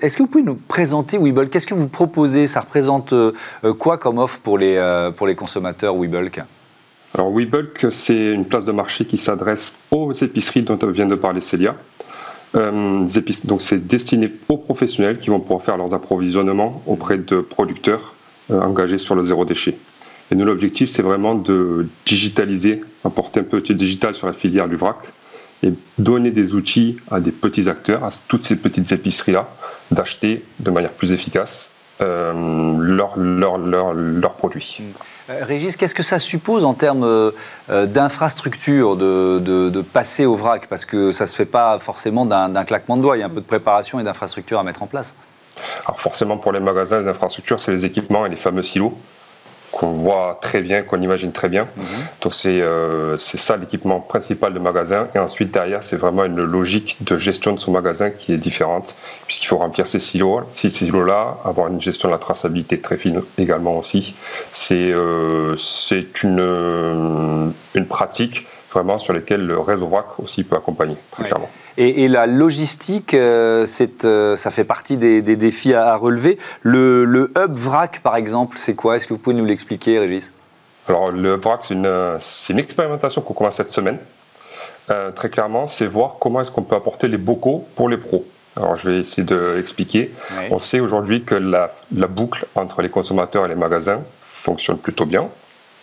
est-ce 0.01 0.17
que 0.17 0.24
vous 0.24 0.27
pouvez 0.27 0.44
nous 0.44 0.55
présenter 0.55 1.17
Webull 1.17 1.50
Qu'est-ce 1.50 1.67
que 1.67 1.74
vous 1.74 1.88
proposez? 1.88 2.48
Ça 2.48 2.62
représente 2.62 3.13
quoi 3.79 3.98
comme 3.98 4.17
offre 4.17 4.39
pour 4.39 4.58
les, 4.58 5.12
pour 5.15 5.27
les 5.27 5.36
consommateurs 5.36 5.96
Webulk 5.96 6.41
alors 7.13 7.32
WeBulk, 7.32 7.88
c'est 7.91 8.34
une 8.34 8.44
place 8.44 8.65
de 8.65 8.74
marché 8.74 9.05
qui 9.05 9.17
s'adresse 9.17 9.74
aux 9.89 10.12
épiceries 10.12 10.63
dont 10.63 10.75
vient 10.88 11.05
de 11.05 11.15
parler 11.15 11.39
Célia. 11.39 11.74
Euh, 12.55 13.05
donc 13.43 13.62
c'est 13.62 13.85
destiné 13.85 14.31
aux 14.47 14.57
professionnels 14.57 15.19
qui 15.19 15.29
vont 15.29 15.39
pouvoir 15.39 15.62
faire 15.62 15.77
leurs 15.77 15.93
approvisionnements 15.93 16.81
auprès 16.85 17.17
de 17.17 17.41
producteurs 17.41 18.13
euh, 18.51 18.62
engagés 18.62 18.97
sur 18.97 19.15
le 19.15 19.24
zéro 19.24 19.45
déchet. 19.45 19.77
Et 20.31 20.35
nous, 20.35 20.45
l'objectif, 20.45 20.89
c'est 20.89 21.01
vraiment 21.01 21.35
de 21.35 21.88
digitaliser, 22.05 22.81
apporter 23.03 23.41
un 23.41 23.43
peu 23.43 23.62
digital 23.62 24.15
sur 24.15 24.27
la 24.27 24.33
filière 24.33 24.67
du 24.67 24.75
vrac 24.75 24.97
et 25.63 25.71
donner 25.97 26.31
des 26.31 26.55
outils 26.55 26.97
à 27.12 27.19
des 27.19 27.31
petits 27.31 27.69
acteurs, 27.69 28.03
à 28.03 28.09
toutes 28.27 28.43
ces 28.43 28.55
petites 28.55 28.91
épiceries-là, 28.91 29.50
d'acheter 29.91 30.43
de 30.59 30.71
manière 30.71 30.91
plus 30.91 31.12
efficace 31.12 31.75
leurs 31.99 33.17
leur, 33.17 33.57
leur, 33.57 33.93
leur 33.93 34.33
produits. 34.33 34.81
Euh, 35.29 35.39
Régis, 35.43 35.75
qu'est-ce 35.75 35.95
que 35.95 36.03
ça 36.03 36.19
suppose 36.19 36.65
en 36.65 36.73
termes 36.73 37.03
euh, 37.03 37.31
d'infrastructure 37.85 38.95
de, 38.95 39.39
de, 39.39 39.81
passer 39.81 40.25
au 40.25 40.35
vrac? 40.35 40.67
Parce 40.67 40.85
que 40.85 41.11
ça 41.11 41.23
ne 41.23 41.29
se 41.29 41.35
fait 41.35 41.45
pas 41.45 41.79
forcément 41.79 42.25
d'un 42.25 42.63
claquement 42.63 42.97
de 42.97 43.01
doigts, 43.01 43.17
il 43.17 43.21
y 43.21 43.23
a 43.23 43.25
un 43.25 43.29
peu 43.29 43.41
de 43.41 43.45
préparation 43.45 43.99
et 43.99 44.03
d'infrastructure 44.03 44.59
à 44.59 44.63
mettre 44.63 44.83
en 44.83 44.87
place. 44.87 45.15
Alors 45.85 45.99
forcément 45.99 46.37
pour 46.37 46.51
les 46.51 46.59
magasins, 46.59 46.99
les 47.01 47.07
infrastructures, 47.07 47.59
c'est 47.59 47.71
les 47.71 47.85
équipements 47.85 48.25
et 48.25 48.29
les 48.29 48.35
fameux 48.35 48.63
silos 48.63 48.93
qu'on 49.72 49.91
voit 49.93 50.38
très 50.41 50.62
bien, 50.62 50.84
qu'on 50.84 51.01
imagine 51.01 51.31
très 51.31 51.50
bien. 51.50 51.67
Mhm. 51.75 51.86
Donc 52.22 52.34
euh, 52.45 53.17
c'est 53.17 53.38
ça 53.38 53.57
l'équipement 53.57 54.00
principal 54.00 54.53
de 54.53 54.60
magasin. 54.60 55.07
Et 55.15 55.19
ensuite 55.19 55.51
derrière, 55.51 55.84
c'est 55.84 55.98
vraiment 55.98 56.25
une 56.25 56.41
logique 56.43 56.98
de 57.01 57.17
gestion 57.17 57.53
de 57.53 57.60
son 57.60 57.72
magasin 57.72 58.10
qui 58.10 58.34
est 58.34 58.38
différente, 58.38 58.95
puisqu'il 59.27 59.48
faut 59.48 59.57
remplir 59.57 59.88
ces 59.88 60.00
silos, 60.00 60.43
ces 60.50 60.69
silos-là, 60.69 61.38
avoir 61.43 61.67
une 61.67 61.81
gestion 61.81 62.10
de 62.10 62.13
la 62.13 62.19
traçabilité 62.19 62.79
très 62.79 62.98
fine 62.98 63.22
également 63.38 63.77
aussi. 63.77 64.15
C'est 64.51 64.91
euh, 64.91 65.55
une, 66.24 66.39
euh, 66.39 67.50
une 67.74 67.86
pratique 67.88 68.48
vraiment 68.75 68.98
sur 68.98 69.13
laquelle 69.13 69.46
le 69.46 69.60
réseau 69.60 69.88
VRAC 69.88 70.20
aussi 70.20 70.44
peut 70.44 70.55
accompagner, 70.55 70.98
très 71.12 71.24
clairement. 71.24 71.50
Et, 71.77 72.08
la 72.08 72.25
logistique, 72.25 73.13
euh, 73.13 73.65
euh, 74.05 74.36
ça 74.36 74.51
fait 74.51 74.63
partie 74.63 74.98
des, 74.98 75.22
défis 75.22 75.74
à, 75.74 75.96
relever. 75.96 76.38
Le, 76.62 77.32
hub 77.38 77.53
VRAC, 77.53 78.01
par 78.01 78.15
exemple, 78.15 78.58
c'est 78.58 78.75
quoi? 78.75 78.96
Est-ce 78.96 79.08
que 79.08 79.13
vous 79.13 79.20
pouvez 79.20 79.36
nous 79.36 79.46
l'expliquer, 79.46 80.00
Régis? 80.00 80.34
Alors, 80.88 81.12
le 81.12 81.36
hub 81.36 81.44
VRAC, 81.44 81.65
c'est 82.20 82.53
une, 82.53 82.60
expérimentation 82.60 83.22
qu'on 83.22 83.34
commence 83.34 83.58
cette 83.58 83.72
semaine. 83.72 83.98
Euh, 84.89 85.12
très 85.12 85.29
clairement, 85.29 85.67
c'est 85.67 85.88
voir 85.88 86.17
comment 86.20 86.41
est-ce 86.41 86.51
qu'on 86.51 86.64
peut 86.64 86.75
apporter 86.75 87.07
les 87.07 87.18
bocaux 87.18 87.66
pour 87.75 87.90
les 87.90 87.98
pros. 87.98 88.25
Alors, 88.55 88.77
je 88.77 88.90
vais 88.90 89.00
essayer 89.00 89.24
de 89.24 89.53
l'expliquer. 89.55 90.14
On 90.51 90.59
sait 90.59 90.79
aujourd'hui 90.79 91.24
que 91.24 91.35
la, 91.35 91.72
la, 91.94 92.07
boucle 92.07 92.46
entre 92.55 92.81
les 92.81 92.90
consommateurs 92.90 93.46
et 93.46 93.50
les 93.50 93.55
magasins 93.55 94.01
fonctionne 94.22 94.77
plutôt 94.77 95.05
bien. 95.05 95.27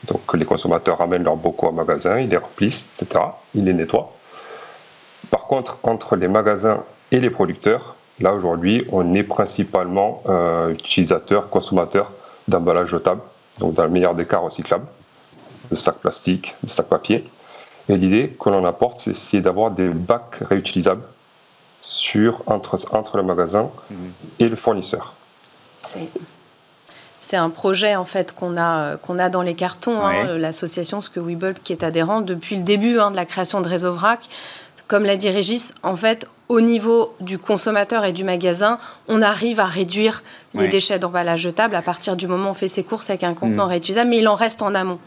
Donc, 0.04 0.34
les 0.34 0.44
consommateurs 0.44 0.98
ramènent 0.98 1.24
leurs 1.24 1.36
bocaux 1.36 1.68
au 1.68 1.72
magasin, 1.72 2.18
ils 2.18 2.28
les 2.28 2.36
remplissent, 2.36 2.86
etc. 3.00 3.24
Ils 3.54 3.64
les 3.64 3.72
nettoient. 3.72 4.12
Par 5.30 5.46
contre, 5.46 5.78
entre 5.82 6.16
les 6.16 6.28
magasins 6.28 6.82
et 7.10 7.20
les 7.20 7.30
producteurs, 7.30 7.96
là 8.20 8.32
aujourd'hui, 8.32 8.84
on 8.90 9.14
est 9.14 9.22
principalement 9.22 10.22
euh, 10.26 10.70
utilisateur, 10.70 11.48
consommateur 11.48 12.12
d'emballage 12.48 12.88
jetable, 12.88 13.20
donc 13.58 13.74
dans 13.74 13.84
le 13.84 13.90
meilleur 13.90 14.14
des 14.14 14.26
cas 14.26 14.38
recyclable, 14.38 14.86
de 15.70 15.76
sacs 15.76 15.98
plastiques, 15.98 16.56
de 16.62 16.68
sacs 16.68 16.88
papier. 16.88 17.24
Et 17.88 17.96
l'idée 17.96 18.36
que 18.38 18.50
l'on 18.50 18.64
apporte, 18.64 18.98
c'est 19.12 19.40
d'avoir 19.40 19.70
des 19.70 19.88
bacs 19.88 20.38
réutilisables 20.40 21.04
sur, 21.80 22.42
entre, 22.46 22.78
entre 22.94 23.16
le 23.16 23.22
magasin 23.22 23.70
et 24.38 24.48
le 24.48 24.56
fournisseur. 24.56 25.14
C'est 27.24 27.37
un 27.37 27.50
projet 27.50 27.94
en 27.94 28.04
fait 28.04 28.35
qu'on 28.35 28.56
a, 28.56 28.96
qu'on 28.96 29.20
a 29.20 29.28
dans 29.28 29.42
les 29.42 29.54
cartons, 29.54 30.04
hein, 30.04 30.37
l'association 30.38 31.00
Ce 31.00 31.08
que 31.08 31.20
Webull 31.20 31.54
qui 31.62 31.72
est 31.72 31.85
adhérente 31.85 32.26
depuis 32.26 32.56
le 32.56 32.62
début 32.62 32.98
hein, 32.98 33.12
de 33.12 33.16
la 33.16 33.24
création 33.24 33.61
de 33.61 33.68
Réseau 33.68 33.92
Vrac 33.92 34.28
comme 34.92 35.04
l'a 35.04 35.16
dit 35.16 35.30
Régis, 35.30 35.72
en 35.82 35.96
fait, 35.96 36.26
au 36.50 36.61
niveau 36.61 37.14
du 37.20 37.38
consommateur 37.38 38.04
et 38.04 38.12
du 38.12 38.24
magasin, 38.24 38.76
on 39.08 39.22
arrive 39.22 39.58
à 39.58 39.64
réduire 39.64 40.22
les 40.52 40.68
déchets 40.68 40.98
d'emballage 40.98 41.40
jetable 41.40 41.74
à 41.74 41.80
partir 41.80 42.14
du 42.14 42.26
moment 42.26 42.48
où 42.48 42.50
on 42.50 42.54
fait 42.54 42.68
ses 42.68 42.82
courses 42.82 43.08
avec 43.08 43.24
un 43.24 43.32
contenant 43.32 43.64
mm. 43.64 43.70
réutilisable, 43.70 44.11
mais 44.11 44.18
il 44.18 44.28
en 44.28 44.35
reste 44.35 44.61
en 44.61 44.74
amont. 44.74 44.98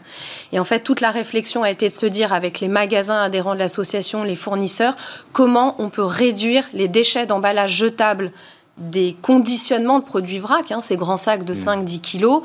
Et 0.52 0.58
en 0.58 0.64
fait, 0.64 0.80
toute 0.80 1.00
la 1.00 1.12
réflexion 1.12 1.62
a 1.62 1.70
été 1.70 1.86
de 1.86 1.92
se 1.92 2.06
dire 2.06 2.32
avec 2.32 2.58
les 2.58 2.66
magasins 2.66 3.22
adhérents 3.22 3.54
de 3.54 3.60
l'association, 3.60 4.24
les 4.24 4.34
fournisseurs, 4.34 4.96
comment 5.32 5.76
on 5.78 5.88
peut 5.88 6.02
réduire 6.02 6.64
les 6.72 6.88
déchets 6.88 7.26
d'emballage 7.26 7.76
jetable 7.76 8.32
des 8.78 9.16
conditionnements 9.22 9.98
de 9.98 10.04
produits 10.04 10.38
vrac, 10.38 10.70
hein, 10.70 10.80
ces 10.80 10.96
grands 10.96 11.16
sacs 11.16 11.44
de 11.44 11.54
5-10 11.54 11.98
mm. 11.98 12.00
kilos, 12.00 12.42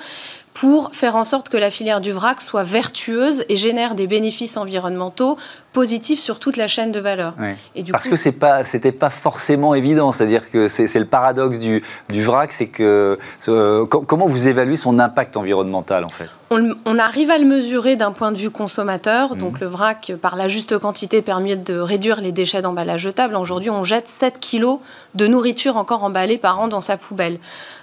pour 0.54 0.90
faire 0.94 1.16
en 1.16 1.24
sorte 1.24 1.50
que 1.50 1.58
la 1.58 1.72
filière 1.72 2.02
du 2.02 2.12
vrac 2.12 2.42
soit 2.42 2.64
vertueuse 2.64 3.44
et 3.48 3.56
génère 3.56 3.96
des 3.96 4.08
bénéfices 4.08 4.58
environnementaux 4.58 5.38
positifs 5.72 6.20
sur 6.20 6.40
toute 6.40 6.58
la 6.58 6.68
chaîne 6.68 6.92
de 6.92 7.00
valeur. 7.00 7.34
Et 7.76 7.84
du 7.84 7.92
Parce 7.92 8.08
que 8.08 8.18
c'est 8.18 8.34
pas, 8.34 8.64
c'était 8.64 8.92
pas 8.92 9.10
forcément 9.10 9.74
évident, 9.74 10.12
c'est-à-dire 10.12 10.52
que 10.52 10.68
c'est, 10.68 10.94
le 11.00 11.06
paradoxe 11.06 11.60
du, 11.60 11.82
du 12.10 12.24
vrac, 12.24 12.52
c'est 12.52 12.68
que 12.68 13.18
euh, 13.48 13.86
comment 13.86 14.28
vous 14.28 14.48
évaluez 14.48 14.76
son 14.76 15.00
impact 15.00 15.38
environnemental 15.38 16.04
en 16.04 16.10
fait? 16.10 16.30
On, 16.54 16.98
arrive 16.98 17.32
à 17.32 17.38
le 17.38 17.46
mesurer 17.46 17.96
d'un 17.96 18.12
point 18.12 18.34
de 18.34 18.38
vue 18.38 18.50
consommateur. 18.50 19.36
Mmh. 19.36 19.40
Donc 19.40 19.60
le 19.62 19.68
vrac, 19.68 20.12
par 20.22 20.36
la 20.36 20.50
juste 20.50 20.78
quantité, 20.78 21.22
permet 21.22 21.56
de 21.56 21.80
réduire 21.80 22.20
les 22.20 22.34
déchets 22.34 22.62
d'emballage 22.62 23.00
jetable. 23.00 23.38
Aujourd'hui, 23.38 23.70
on 23.70 23.86
jette 23.86 24.10
7 24.10 24.38
kilos 24.38 24.80
de 25.16 25.28
nourriture 25.28 25.78
encore 25.78 26.04
emballée 26.04 26.38
par 26.38 26.60
an 26.60 26.68
dans 26.68 26.82
sa 26.82 26.98
poubelle 26.98 27.40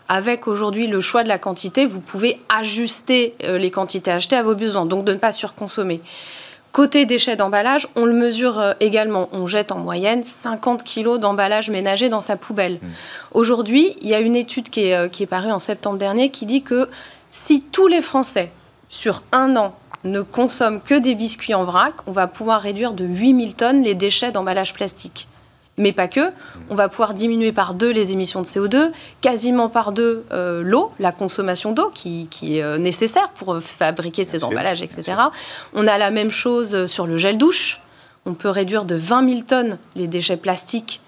avec 0.08 0.48
aujourd'hui 0.48 0.86
le 0.86 1.00
choix 1.00 1.22
de 1.22 1.28
la 1.28 1.38
quantité, 1.38 1.86
vous 1.86 2.00
pouvez 2.00 2.40
ajuster 2.48 3.34
euh, 3.44 3.58
les 3.58 3.70
quantités 3.70 4.10
achetées 4.10 4.36
à 4.36 4.42
vos 4.42 4.54
besoins, 4.54 4.86
donc 4.86 5.04
de 5.04 5.12
ne 5.12 5.18
pas 5.18 5.32
surconsommer. 5.32 6.00
Côté 6.72 7.06
déchets 7.06 7.36
d'emballage, 7.36 7.88
on 7.96 8.04
le 8.04 8.12
mesure 8.12 8.58
euh, 8.58 8.72
également. 8.80 9.28
On 9.32 9.46
jette 9.46 9.72
en 9.72 9.78
moyenne 9.78 10.24
50 10.24 10.84
kg 10.84 11.18
d'emballage 11.18 11.70
ménager 11.70 12.08
dans 12.08 12.20
sa 12.20 12.36
poubelle. 12.36 12.74
Mmh. 12.74 12.86
Aujourd'hui, 13.32 13.96
il 14.02 14.08
y 14.08 14.14
a 14.14 14.20
une 14.20 14.36
étude 14.36 14.70
qui 14.70 14.86
est, 14.86 14.94
euh, 14.94 15.08
qui 15.08 15.22
est 15.22 15.26
parue 15.26 15.50
en 15.50 15.58
septembre 15.58 15.98
dernier 15.98 16.30
qui 16.30 16.46
dit 16.46 16.62
que 16.62 16.88
si 17.30 17.62
tous 17.62 17.86
les 17.86 18.00
Français, 18.00 18.50
sur 18.90 19.22
un 19.32 19.56
an, 19.56 19.74
ne 20.04 20.22
consomment 20.22 20.80
que 20.80 20.94
des 20.94 21.14
biscuits 21.14 21.54
en 21.54 21.64
vrac, 21.64 21.94
on 22.06 22.12
va 22.12 22.26
pouvoir 22.26 22.60
réduire 22.60 22.92
de 22.92 23.04
8000 23.04 23.54
tonnes 23.54 23.82
les 23.82 23.94
déchets 23.94 24.30
d'emballage 24.30 24.72
plastique 24.72 25.28
mais 25.78 25.92
pas 25.92 26.08
que. 26.08 26.32
On 26.68 26.74
va 26.74 26.88
pouvoir 26.88 27.14
diminuer 27.14 27.52
par 27.52 27.72
deux 27.72 27.90
les 27.90 28.12
émissions 28.12 28.42
de 28.42 28.46
CO2, 28.46 28.90
quasiment 29.20 29.68
par 29.68 29.92
deux 29.92 30.24
euh, 30.32 30.62
l'eau, 30.62 30.92
la 30.98 31.12
consommation 31.12 31.72
d'eau 31.72 31.90
qui, 31.94 32.28
est 32.42 32.62
euh, 32.62 32.76
nécessaire 32.76 33.30
pour 33.30 33.54
euh, 33.54 33.60
fabriquer 33.60 34.24
ces 34.24 34.44
emballages, 34.44 34.82
etc. 34.82 35.14
On 35.72 35.86
a 35.86 35.96
la 35.96 36.10
même 36.10 36.30
chose 36.30 36.86
sur 36.86 37.06
le 37.06 37.16
gel 37.16 37.38
douche. 37.38 37.80
On 38.26 38.34
peut 38.34 38.50
réduire 38.50 38.84
de 38.84 38.96
20 38.96 39.28
000 39.28 39.40
tonnes 39.42 39.78
les 39.96 40.06
déchets 40.06 40.36
plastiques 40.36 41.00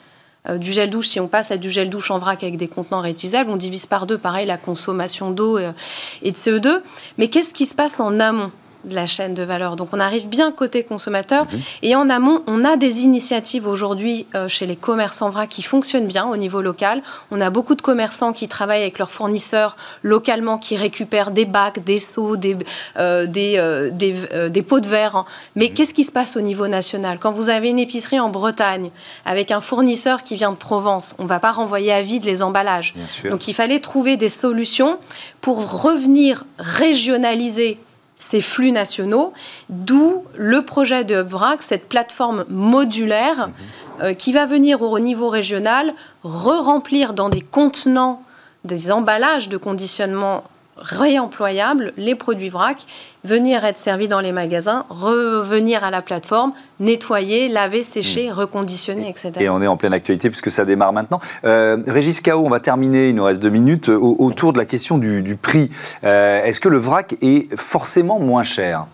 du 0.48 0.72
gel 0.72 0.88
douche, 0.88 1.08
si 1.08 1.20
on 1.20 1.28
passe 1.28 1.50
à 1.50 1.58
du 1.58 1.68
gel 1.68 1.90
douche 1.90 2.10
en 2.10 2.18
vrac 2.18 2.42
avec 2.42 2.56
des 2.56 2.66
contenants 2.66 3.02
réutilisables, 3.02 3.50
on 3.50 3.58
divise 3.58 3.84
par 3.84 4.06
deux, 4.06 4.16
pareil, 4.16 4.46
la 4.46 4.56
consommation 4.56 5.30
d'eau 5.30 5.58
et 5.58 6.30
de 6.30 6.36
CO2. 6.36 6.80
Mais 7.18 7.28
qu'est-ce 7.28 7.52
qui 7.52 7.66
se 7.66 7.74
passe 7.74 8.00
en 8.00 8.18
amont? 8.18 8.50
De 8.84 8.94
la 8.94 9.06
chaîne 9.06 9.34
de 9.34 9.42
valeur. 9.42 9.76
Donc 9.76 9.88
on 9.92 10.00
arrive 10.00 10.28
bien 10.28 10.52
côté 10.52 10.82
consommateur. 10.84 11.44
Mhm. 11.44 11.60
Et 11.82 11.94
en 11.94 12.08
amont, 12.10 12.42
on 12.46 12.64
a 12.64 12.76
des 12.76 13.02
initiatives 13.02 13.66
aujourd'hui 13.66 14.26
euh, 14.34 14.48
chez 14.48 14.66
les 14.66 14.76
commerçants 14.76 15.28
vrac 15.28 15.48
qui 15.48 15.62
fonctionnent 15.62 16.06
bien 16.06 16.26
au 16.26 16.36
niveau 16.36 16.60
local. 16.60 17.02
On 17.30 17.40
a 17.40 17.50
beaucoup 17.50 17.74
de 17.74 17.82
commerçants 17.82 18.32
qui 18.32 18.48
travaillent 18.48 18.82
avec 18.82 18.98
leurs 18.98 19.10
fournisseurs 19.10 19.76
localement, 20.02 20.58
qui 20.58 20.76
récupèrent 20.76 21.30
des 21.30 21.44
bacs, 21.44 21.84
des 21.84 21.98
seaux, 21.98 22.36
des, 22.36 22.56
euh, 22.98 23.26
des, 23.26 23.54
euh, 23.58 23.90
des, 23.90 24.62
pots 24.62 24.80
de 24.80 24.88
verre. 24.88 25.16
Hein. 25.16 25.24
Mais 25.56 25.68
mhm. 25.68 25.74
qu'est-ce 25.74 25.94
qui 25.94 26.04
se 26.04 26.12
passe 26.12 26.36
au 26.36 26.40
niveau 26.40 26.68
national? 26.68 27.18
Quand 27.18 27.32
vous 27.32 27.50
avez 27.50 27.70
une 27.70 27.78
épicerie 27.78 28.20
en 28.20 28.28
Bretagne 28.28 28.90
avec 29.24 29.50
un 29.50 29.60
fournisseur 29.60 30.22
qui 30.22 30.36
vient 30.36 30.52
de 30.52 30.56
Provence, 30.56 31.14
on 31.18 31.24
ne 31.24 31.28
va 31.28 31.40
pas 31.40 31.52
renvoyer 31.52 31.92
à 31.92 32.02
vide 32.02 32.24
les 32.24 32.42
emballages. 32.42 32.94
Donc 33.28 33.48
il 33.48 33.54
fallait 33.54 33.78
trouver 33.78 34.16
des 34.16 34.28
solutions 34.28 34.98
pour 35.40 35.82
revenir 35.82 36.44
régionaliser 36.58 37.78
ces 38.20 38.40
flux 38.40 38.70
nationaux, 38.70 39.32
d'où 39.70 40.24
le 40.36 40.62
projet 40.62 41.04
de 41.04 41.22
HubVrac, 41.22 41.62
cette 41.62 41.88
plateforme 41.88 42.44
modulaire 42.48 43.48
mhm. 43.48 43.54
euh, 44.02 44.14
qui 44.14 44.32
va 44.32 44.46
venir 44.46 44.82
au 44.82 44.98
niveau 44.98 45.28
régional 45.28 45.94
re-remplir 46.22 47.14
dans 47.14 47.28
des 47.28 47.40
contenants 47.40 48.22
des 48.64 48.92
emballages 48.92 49.48
de 49.48 49.56
conditionnement 49.56 50.44
réemployables 50.80 51.92
les 51.96 52.14
produits 52.14 52.48
vrac, 52.48 52.86
venir 53.24 53.64
être 53.64 53.78
servis 53.78 54.08
dans 54.08 54.20
les 54.20 54.32
magasins, 54.32 54.84
revenir 54.88 55.84
à 55.84 55.90
la 55.90 56.02
plateforme, 56.02 56.52
nettoyer, 56.78 57.48
laver, 57.48 57.82
sécher, 57.82 58.30
mmh. 58.30 58.32
reconditionner, 58.32 59.08
etc. 59.08 59.32
Et 59.40 59.48
on 59.48 59.60
est 59.62 59.66
en 59.66 59.76
pleine 59.76 59.92
actualité 59.92 60.30
puisque 60.30 60.50
ça 60.50 60.64
démarre 60.64 60.92
maintenant. 60.92 61.20
Euh, 61.44 61.78
Régis 61.86 62.20
Cao, 62.20 62.44
on 62.44 62.50
va 62.50 62.60
terminer, 62.60 63.10
il 63.10 63.14
nous 63.14 63.24
reste 63.24 63.42
deux 63.42 63.50
minutes, 63.50 63.88
autour 63.88 64.52
de 64.52 64.58
la 64.58 64.64
question 64.64 64.98
du, 64.98 65.36
prix. 65.36 65.70
Euh, 66.04 66.44
est-ce 66.44 66.60
que 66.60 66.68
le 66.68 66.78
vrac 66.78 67.14
est 67.20 67.54
forcément 67.58 68.18
moins 68.18 68.42
cher? 68.42 68.86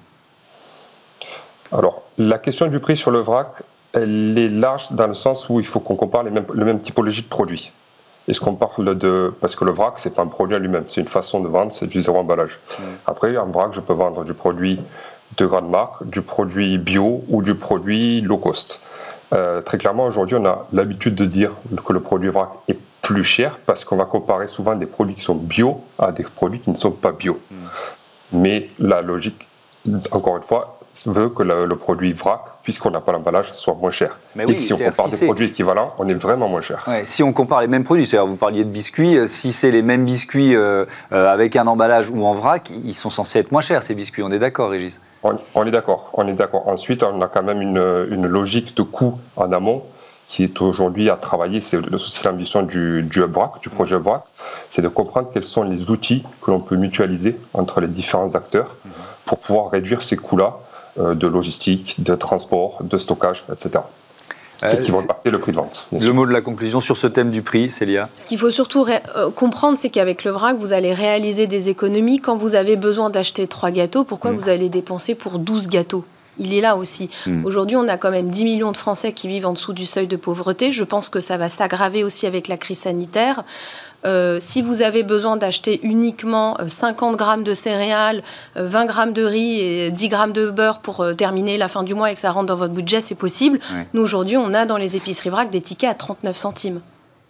Alors, 1.72 2.02
la 2.18 2.38
question 2.38 2.66
du 2.66 2.80
prix 2.80 2.96
sur 2.96 3.10
le 3.10 3.20
vrac, 3.20 3.62
elle 3.92 4.36
est 4.38 4.48
large 4.48 4.92
dans 4.92 5.06
le 5.06 5.14
sens 5.14 5.48
où 5.48 5.60
il 5.60 5.66
faut 5.66 5.80
qu'on 5.80 5.96
compare 5.96 6.22
les 6.22 6.30
mêmes, 6.30 6.46
le 6.52 6.64
même 6.64 6.80
typologie 6.80 7.22
de 7.22 7.28
produits. 7.28 7.72
Est-ce 8.28 8.40
qu'on 8.40 8.54
parle 8.54 8.96
de. 8.96 9.32
Parce 9.40 9.54
que 9.56 9.64
le 9.64 9.72
vrac, 9.72 9.94
c'est 9.96 10.14
pas 10.14 10.22
un 10.22 10.26
produit 10.26 10.56
à 10.56 10.58
lui-même, 10.58 10.84
c'est 10.88 11.00
une 11.00 11.08
façon 11.08 11.40
de 11.40 11.48
vendre, 11.48 11.72
c'est 11.72 11.86
du 11.86 12.02
zéro 12.02 12.18
emballage. 12.18 12.58
Après, 13.06 13.36
en 13.36 13.46
vrac, 13.46 13.72
je 13.72 13.80
peux 13.80 13.92
vendre 13.92 14.24
du 14.24 14.34
produit 14.34 14.80
de 15.36 15.46
grande 15.46 15.70
marque, 15.70 16.08
du 16.08 16.22
produit 16.22 16.78
bio 16.78 17.24
ou 17.28 17.42
du 17.42 17.54
produit 17.54 18.20
low 18.20 18.38
cost. 18.38 18.80
Euh, 19.32 19.60
très 19.60 19.78
clairement, 19.78 20.04
aujourd'hui, 20.06 20.36
on 20.36 20.44
a 20.44 20.66
l'habitude 20.72 21.14
de 21.14 21.24
dire 21.24 21.52
que 21.84 21.92
le 21.92 22.00
produit 22.00 22.28
vrac 22.28 22.50
est 22.68 22.78
plus 23.02 23.24
cher 23.24 23.58
parce 23.66 23.84
qu'on 23.84 23.96
va 23.96 24.04
comparer 24.04 24.48
souvent 24.48 24.74
des 24.74 24.86
produits 24.86 25.14
qui 25.14 25.22
sont 25.22 25.34
bio 25.34 25.80
à 25.98 26.12
des 26.12 26.22
produits 26.24 26.60
qui 26.60 26.70
ne 26.70 26.76
sont 26.76 26.90
pas 26.90 27.12
bio. 27.12 27.40
Mais 28.32 28.70
la 28.78 29.02
logique, 29.02 29.46
encore 30.10 30.36
une 30.36 30.42
fois, 30.42 30.78
veut 31.04 31.28
que 31.28 31.42
le, 31.42 31.76
produit 31.76 32.12
vrac, 32.12 32.40
puisqu'on 32.62 32.90
n'a 32.90 33.00
pas 33.00 33.12
l'emballage, 33.12 33.52
soit 33.54 33.74
moins 33.74 33.90
cher. 33.90 34.18
Mais 34.34 34.44
et 34.44 34.56
si 34.56 34.72
on 34.72 34.78
compare 34.78 35.08
des 35.08 35.26
produits 35.26 35.46
équivalents, 35.46 35.88
on 35.98 36.08
est 36.08 36.14
vraiment 36.14 36.48
moins 36.48 36.62
cher. 36.62 36.86
si 37.04 37.22
on 37.22 37.32
compare 37.32 37.60
les 37.60 37.66
mêmes 37.66 37.84
produits, 37.84 38.06
c'est-à-dire 38.06 38.26
vous 38.26 38.36
parliez 38.36 38.64
de 38.64 38.70
biscuits, 38.70 39.16
euh, 39.16 39.26
si 39.26 39.52
c'est 39.52 39.70
les 39.70 39.82
mêmes 39.82 40.04
biscuits 40.04 40.56
euh, 40.56 40.84
euh, 41.12 41.32
avec 41.32 41.56
un 41.56 41.66
emballage 41.66 42.10
ou 42.10 42.24
en 42.24 42.34
vrac, 42.34 42.70
ils 42.84 42.94
sont 42.94 43.10
censés 43.10 43.40
être 43.40 43.52
moins 43.52 43.60
chers 43.60 43.82
ces 43.82 43.94
biscuits. 43.94 44.22
On 44.22 44.30
est 44.30 44.38
d'accord, 44.38 44.70
Régis? 44.70 45.00
On, 45.22 45.66
est 45.66 45.70
d'accord. 45.70 46.10
On 46.14 46.26
est 46.28 46.34
d'accord. 46.34 46.68
Ensuite, 46.68 47.02
on 47.02 47.20
a 47.20 47.26
quand 47.26 47.42
même 47.42 47.60
une, 47.60 48.26
logique 48.26 48.76
de 48.76 48.82
coût 48.82 49.18
en 49.36 49.52
amont 49.52 49.82
qui 50.28 50.42
est 50.42 50.60
aujourd'hui 50.60 51.08
à 51.08 51.14
travailler, 51.14 51.60
c'est 51.60 51.78
l'ambition 52.24 52.62
du, 52.62 53.04
du 53.04 53.22
HubVrac, 53.22 53.62
du 53.62 53.68
projet 53.68 53.94
HubVrac, 53.94 54.24
c'est 54.70 54.82
de 54.82 54.88
comprendre 54.88 55.30
quels 55.32 55.44
sont 55.44 55.62
les 55.62 55.88
outils 55.88 56.24
que 56.42 56.50
l'on 56.50 56.58
peut 56.58 56.74
mutualiser 56.74 57.38
entre 57.54 57.80
les 57.80 57.86
différents 57.86 58.34
acteurs 58.34 58.74
mhm. 58.84 58.90
pour 59.24 59.38
pouvoir 59.38 59.70
réduire 59.70 60.02
ces 60.02 60.16
coûts-là 60.16 60.58
de 60.98 61.26
logistique, 61.26 62.02
de 62.02 62.14
transport, 62.14 62.82
de 62.82 62.98
stockage, 62.98 63.44
etc. 63.52 63.80
Euh, 64.64 64.76
qui 64.76 64.90
vont 64.90 65.00
impacter 65.00 65.30
le 65.30 65.38
prix 65.38 65.52
de 65.52 65.56
vente. 65.56 65.86
Le 65.92 66.10
mot 66.12 66.24
de 66.24 66.32
la 66.32 66.40
conclusion 66.40 66.80
sur 66.80 66.96
ce 66.96 67.06
thème 67.06 67.30
du 67.30 67.42
prix, 67.42 67.70
Célia? 67.70 68.08
Ce 68.16 68.24
qu'il 68.24 68.38
faut 68.38 68.50
surtout 68.50 68.86
euh, 68.86 69.30
comprendre, 69.30 69.76
c'est 69.78 69.90
qu'avec 69.90 70.24
le 70.24 70.30
vrac, 70.30 70.56
vous 70.56 70.72
allez 70.72 70.94
réaliser 70.94 71.46
des 71.46 71.68
économies. 71.68 72.20
Quand 72.20 72.36
vous 72.36 72.54
avez 72.54 72.76
besoin 72.76 73.10
d'acheter 73.10 73.46
trois 73.46 73.70
gâteaux, 73.70 74.04
pourquoi 74.04 74.32
mm. 74.32 74.36
vous 74.36 74.48
allez 74.48 74.68
dépenser 74.70 75.14
pour 75.14 75.38
12 75.38 75.68
gâteaux? 75.68 76.04
Il 76.38 76.54
est 76.54 76.60
là 76.60 76.76
aussi. 76.76 77.08
Mm. 77.26 77.44
Aujourd'hui, 77.44 77.76
on 77.76 77.88
a 77.88 77.96
quand 77.96 78.10
même 78.10 78.30
10 78.30 78.44
millions 78.44 78.72
de 78.72 78.76
Français 78.76 79.12
qui 79.12 79.28
vivent 79.28 79.46
en 79.46 79.52
dessous 79.52 79.72
du 79.72 79.86
seuil 79.86 80.06
de 80.06 80.16
pauvreté. 80.16 80.72
Je 80.72 80.84
pense 80.84 81.08
que 81.08 81.20
ça 81.20 81.36
va 81.36 81.48
s'aggraver 81.48 82.04
aussi 82.04 82.26
avec 82.26 82.48
la 82.48 82.56
crise 82.56 82.80
sanitaire. 82.80 83.44
Euh, 84.04 84.38
si 84.40 84.62
vous 84.62 84.82
avez 84.82 85.02
besoin 85.02 85.36
d'acheter 85.36 85.80
uniquement 85.82 86.56
50 86.66 87.14
euh, 87.14 87.16
grammes 87.16 87.42
de 87.42 87.54
céréales, 87.54 88.22
20 88.54 88.82
euh, 88.82 88.84
grammes 88.84 89.12
de 89.12 89.24
riz 89.24 89.60
et 89.60 89.90
10 89.90 90.08
grammes 90.08 90.32
de 90.32 90.50
beurre 90.50 90.78
pour 90.78 91.04
terminer 91.16 91.58
la 91.58 91.68
fin 91.68 91.82
du 91.82 91.94
mois 91.94 92.12
et 92.12 92.14
que 92.14 92.20
ça 92.20 92.30
rentre 92.30 92.46
dans 92.46 92.56
votre 92.56 92.74
budget, 92.74 93.00
c'est 93.00 93.14
possible. 93.14 93.58
Nous, 93.94 94.02
aujourd'hui, 94.02 94.36
on 94.36 94.54
a 94.54 94.64
dans 94.64 94.76
les 94.76 94.96
épiceries 94.96 95.30
vrac 95.30 95.50
des 95.50 95.60
tickets 95.60 95.90
à 95.90 95.94
39 95.94 96.36
centimes. 96.36 96.80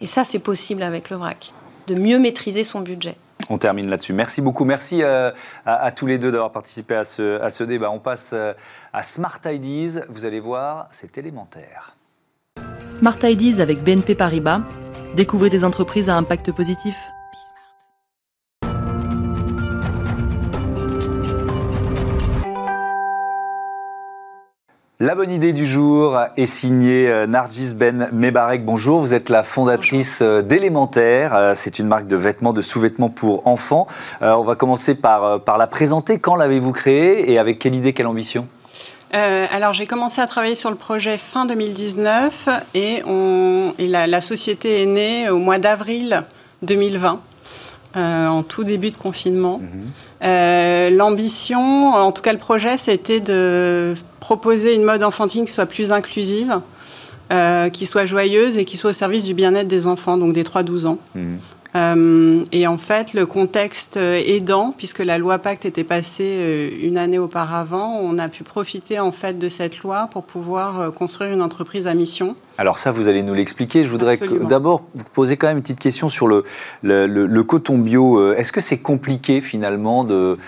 Et 0.01 0.07
ça, 0.07 0.25
c'est 0.25 0.39
possible 0.39 0.83
avec 0.83 1.09
le 1.09 1.17
vrac, 1.17 1.53
de 1.87 1.95
mieux 1.95 2.19
maîtriser 2.19 2.65
son 2.65 2.81
budget. 2.81 3.17
On 3.49 3.59
termine 3.59 3.89
là-dessus. 3.89 4.13
Merci 4.13 4.41
beaucoup. 4.41 4.65
Merci 4.65 5.03
à, 5.03 5.93
tous 5.95 6.07
les 6.07 6.19
deux 6.19 6.33
d'avoir 6.33 6.53
participé 6.53 6.95
à 6.95 7.05
ce, 7.05 7.63
débat. 7.65 7.91
On 7.91 8.01
passe 8.01 8.35
à 8.93 9.03
Smart 9.03 9.41
Ideas. 9.45 10.03
Vous 10.09 10.25
allez 10.25 10.41
voir, 10.41 10.89
c'est 10.91 11.17
élémentaire. 11.19 11.95
Smart 12.89 13.19
Ideas 13.23 13.63
avec 13.63 13.83
BNP 13.83 14.15
Paribas 14.15 14.63
Découvrez 15.17 15.49
des 15.49 15.65
entreprises 15.65 16.11
à 16.11 16.17
impact 16.17 16.53
positif. 16.53 16.95
La 24.99 25.15
bonne 25.15 25.31
idée 25.31 25.53
du 25.53 25.67
jour 25.67 26.19
est 26.39 26.47
signée 26.47 27.09
euh, 27.09 27.27
Nargis 27.27 27.75
Ben 27.75 28.09
Mebarek. 28.13 28.65
Bonjour, 28.65 29.01
vous 29.01 29.13
êtes 29.13 29.29
la 29.29 29.43
fondatrice 29.43 30.21
euh, 30.23 30.41
d'Élémentaire. 30.41 31.35
Euh, 31.35 31.53
c'est 31.55 31.79
une 31.79 31.87
marque 31.87 32.07
de 32.07 32.17
vêtements, 32.17 32.55
de 32.55 32.63
sous-vêtements 32.63 33.11
pour 33.11 33.47
enfants. 33.47 33.87
On 34.23 34.43
va 34.43 34.55
commencer 34.55 34.95
par, 34.95 35.41
par 35.43 35.59
la 35.59 35.67
présenter. 35.67 36.19
Quand 36.19 36.35
l'avez-vous 36.35 36.73
créée 36.73 37.31
et 37.31 37.39
avec 37.39 37.59
quelle 37.59 37.75
idée, 37.75 37.93
quelle 37.93 38.07
ambition? 38.07 38.49
Euh, 39.15 39.47
alors 39.51 39.73
j'ai 39.73 39.87
commencé 39.87 40.21
à 40.21 40.27
travailler 40.27 40.57
sur 40.57 40.71
le 40.71 40.77
projet 40.77 41.17
fin 41.17 41.47
2019 41.47 42.49
et, 42.75 43.03
on, 43.07 43.73
et 43.79 43.87
la, 43.87 44.21
société 44.21 44.83
est 44.83 44.87
née 44.87 45.31
au 45.31 45.39
mois 45.39 45.59
d'avril 45.59 46.25
2020, 46.63 47.21
euh, 47.97 48.27
en 48.27 48.43
tout 48.43 48.65
début 48.65 48.91
de 48.91 48.97
confinement. 48.97 49.59
Mhm. 49.59 49.69
Euh, 50.25 50.91
l'ambition, 50.91 51.95
en 51.95 52.11
tout 52.11 52.23
cas 52.23 52.33
le 52.33 52.39
projet, 52.39 52.79
c'était 52.79 53.21
de 53.21 53.95
proposer 54.27 54.75
une 54.75 54.83
mode 54.83 55.05
enfantine 55.05 55.45
qui 55.45 55.53
soit 55.53 55.67
plus 55.67 55.93
inclusive, 55.93 56.61
qui 57.73 57.87
soit 57.87 58.07
joyeuse 58.07 58.59
et 58.59 58.65
qui 58.65 58.77
soit 58.77 58.91
au 58.91 58.93
service 58.93 59.23
du 59.23 59.35
bien-être 59.35 59.69
des 59.69 59.87
enfants, 59.87 60.17
donc 60.17 60.33
des 60.33 60.43
3-12 60.43 60.87
ans. 60.87 60.99
Mhm. 61.15 61.39
Euh, 61.77 62.45
et 62.53 62.67
en 62.67 62.79
fait, 62.79 63.13
le 63.13 63.27
contexte 63.27 63.97
aidant, 63.97 64.75
puisque 64.77 65.01
la 65.01 65.19
loi 65.19 65.39
Pacte 65.39 65.65
était 65.65 65.85
passée 65.85 66.35
euh, 66.37 66.71
une 66.81 66.97
année 66.97 67.19
auparavant, 67.19 67.99
on 68.01 68.19
a 68.19 68.29
pu 68.29 68.45
profiter 68.45 68.99
en 68.99 69.13
fait 69.13 69.39
de 69.39 69.49
cette 69.49 69.81
loi 69.81 70.09
pour 70.11 70.25
pouvoir 70.25 70.81
euh, 70.81 70.91
construire 70.91 71.33
une 71.33 71.43
entreprise 71.43 71.87
à 71.87 71.95
mission. 71.95 72.35
Alors 72.59 72.79
ça, 72.79 72.91
vous 72.91 73.09
allez 73.09 73.23
nous 73.23 73.35
l'expliquer. 73.35 73.85
Je 73.85 73.91
voudrais 73.91 74.19
d'abord 74.49 74.85
vous 74.95 75.05
poser 75.13 75.37
quand 75.37 75.49
même 75.49 75.59
une 75.59 75.63
petite 75.63 75.79
question 75.79 76.09
sur 76.09 76.27
le, 76.27 76.45
le, 76.83 77.43
coton 77.43 77.77
bio. 77.77 78.33
Est-ce 78.33 78.51
que 78.51 78.63
c'est 78.63 78.79
compliqué 78.79 79.43
finalement 79.43 80.05
de, 80.05 80.39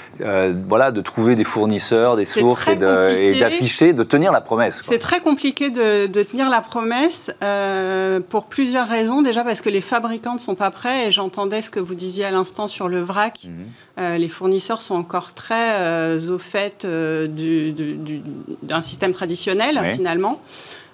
voilà, 0.67 0.91
de 0.91 1.03
trouver 1.03 1.37
des 1.37 1.45
fournisseurs, 1.45 2.17
des 2.17 2.25
sources 2.25 2.67
et 2.67 2.77
d'afficher, 2.77 3.93
de, 3.93 4.03
tenir 4.05 4.33
la 4.33 4.41
promesse 4.41 4.79
C'est 4.81 4.99
très 4.99 5.21
compliqué 5.21 5.69
de, 5.69 6.07
de, 6.07 6.23
tenir 6.23 6.49
la 6.49 6.63
promesse 6.63 7.31
pour 8.31 8.47
plusieurs 8.47 8.89
raisons. 8.89 9.21
Déjà 9.21 9.45
parce 9.45 9.61
que 9.61 9.69
les 9.69 9.83
fabricants 9.83 10.33
ne 10.33 10.41
sont 10.41 10.55
pas 10.55 10.71
prêts 10.71 11.11
j'entendais 11.19 11.63
ce 11.63 11.71
que 11.71 11.81
vous 11.81 11.97
disiez 11.97 12.25
à 12.25 12.31
l'instant 12.31 12.69
sur 12.69 12.89
le 12.89 13.01
vrac. 13.01 13.41
Mhm. 13.45 13.53
Euh, 13.99 14.19
les 14.19 14.29
fournisseurs 14.29 14.81
sont 14.81 14.95
encore 14.95 15.33
très 15.35 15.81
euh, 15.81 16.31
au 16.31 16.39
fait 16.39 16.85
euh, 16.85 17.27
d'un 18.63 18.81
système 18.81 19.13
traditionnel, 19.13 19.81
finalement. 19.95 20.41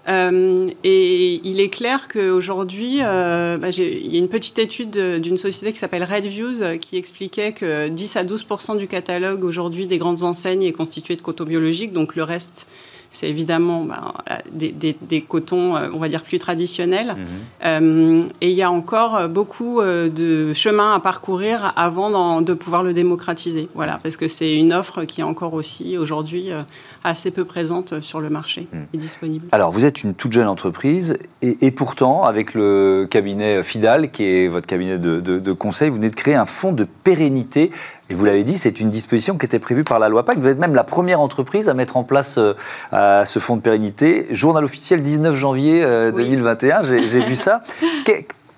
et 0.09 1.41
il 1.45 1.61
est 1.61 1.69
clair 1.69 2.09
qu'aujourd'hui, 2.09 3.01
bah, 3.01 3.69
il 3.77 4.13
y 4.13 4.17
a 4.17 4.19
une 4.19 4.29
petite 4.29 4.59
étude 4.59 4.97
d'une 5.21 5.37
société 5.37 5.73
qui 5.73 5.79
s'appelle 5.79 6.05
Redviews 6.05 6.79
qui 6.79 6.97
expliquait 6.97 7.53
que 7.53 7.89
10 7.89 8.17
à 8.17 8.25
12% 8.25 8.79
du 8.79 8.89
catalogue 8.89 9.45
aujourd'hui 9.45 9.87
des 9.87 9.99
grandes 9.99 10.23
enseignes 10.23 10.65
est 10.65 10.73
constitué 10.73 11.17
de 11.17 11.23
coton 11.23 11.45
biologique, 11.45 11.93
donc 11.93 12.17
le 12.17 12.23
reste 12.23 12.67
c'est 13.15 13.29
évidemment 13.29 13.85
ben, 13.85 14.13
des, 14.53 15.21
cotons, 15.23 15.77
euh, 15.77 15.89
on 15.95 15.99
va 15.99 16.09
dire, 16.09 16.23
plus 16.23 16.39
traditionnels. 16.39 17.15
Mhm. 17.17 17.27
Euh, 17.65 18.23
et 18.41 18.51
il 18.51 18.57
y 18.57 18.63
a 18.63 18.71
encore 18.71 19.29
beaucoup 19.29 19.81
euh, 19.81 20.09
de 20.09 20.53
chemin 20.53 20.95
à 20.95 21.01
parcourir 21.01 21.73
avant 21.77 22.43
de 22.43 22.55
pouvoir 22.55 22.83
le 22.83 22.93
démocratiser. 22.93 23.69
Voilà, 23.75 23.99
parce 24.03 24.17
que 24.17 24.29
c'est 24.29 24.57
une 24.57 24.73
offre 24.73 25.05
qui 25.05 25.21
est 25.21 25.25
encore 25.25 25.55
aussi 25.55 25.97
aujourd'hui 25.97 26.51
assez 27.05 27.31
peu 27.31 27.45
présente 27.45 28.01
sur 28.01 28.21
le 28.21 28.31
marché 28.31 28.67
mhm. 28.73 28.87
et 28.93 28.99
disponible. 28.99 29.47
Alors, 29.53 29.71
vous 29.71 29.85
êtes 29.85 30.03
une 30.03 30.15
toute 30.15 30.33
jeune 30.33 30.49
entreprise 30.49 31.17
et, 31.43 31.71
pourtant, 31.71 32.25
avec 32.25 32.55
le 32.55 33.07
cabinet 33.09 33.63
Fidal, 33.63 34.11
qui 34.11 34.25
est 34.25 34.49
votre 34.49 34.67
cabinet 34.67 34.99
de, 34.99 35.53
conseil, 35.53 35.91
vous 35.91 35.97
venez 35.97 36.11
de 36.11 36.17
créer 36.17 36.35
un 36.35 36.47
fonds 36.47 36.73
de 36.73 36.85
pérennité. 36.85 37.71
Et 38.11 38.15
vous 38.15 38.25
l'avez 38.25 38.45
dit, 38.45 38.59
c'est 38.59 38.81
une 38.81 38.91
disposition 38.91 39.39
qui 39.39 39.47
était 39.47 39.59
prévue 39.59 39.85
par 39.85 39.99
la 39.99 40.09
loi 40.09 40.25
PAC. 40.25 40.39
Vous 40.39 40.49
êtes 40.49 40.59
même 40.59 40.75
la 40.75 40.85
première 40.85 41.21
entreprise 41.21 41.69
à 41.69 41.75
mettre 41.75 41.97
en 41.97 42.05
place 42.05 42.35
ce 42.35 43.39
fonds 43.39 43.57
de 43.57 43.63
pérennité. 43.63 44.27
Journal 44.31 44.63
officiel 44.65 45.03
19 45.03 45.35
janvier 45.37 45.81
2021, 46.13 46.83
j'ai 46.83 47.25
vu 47.25 47.35
ça. 47.35 47.63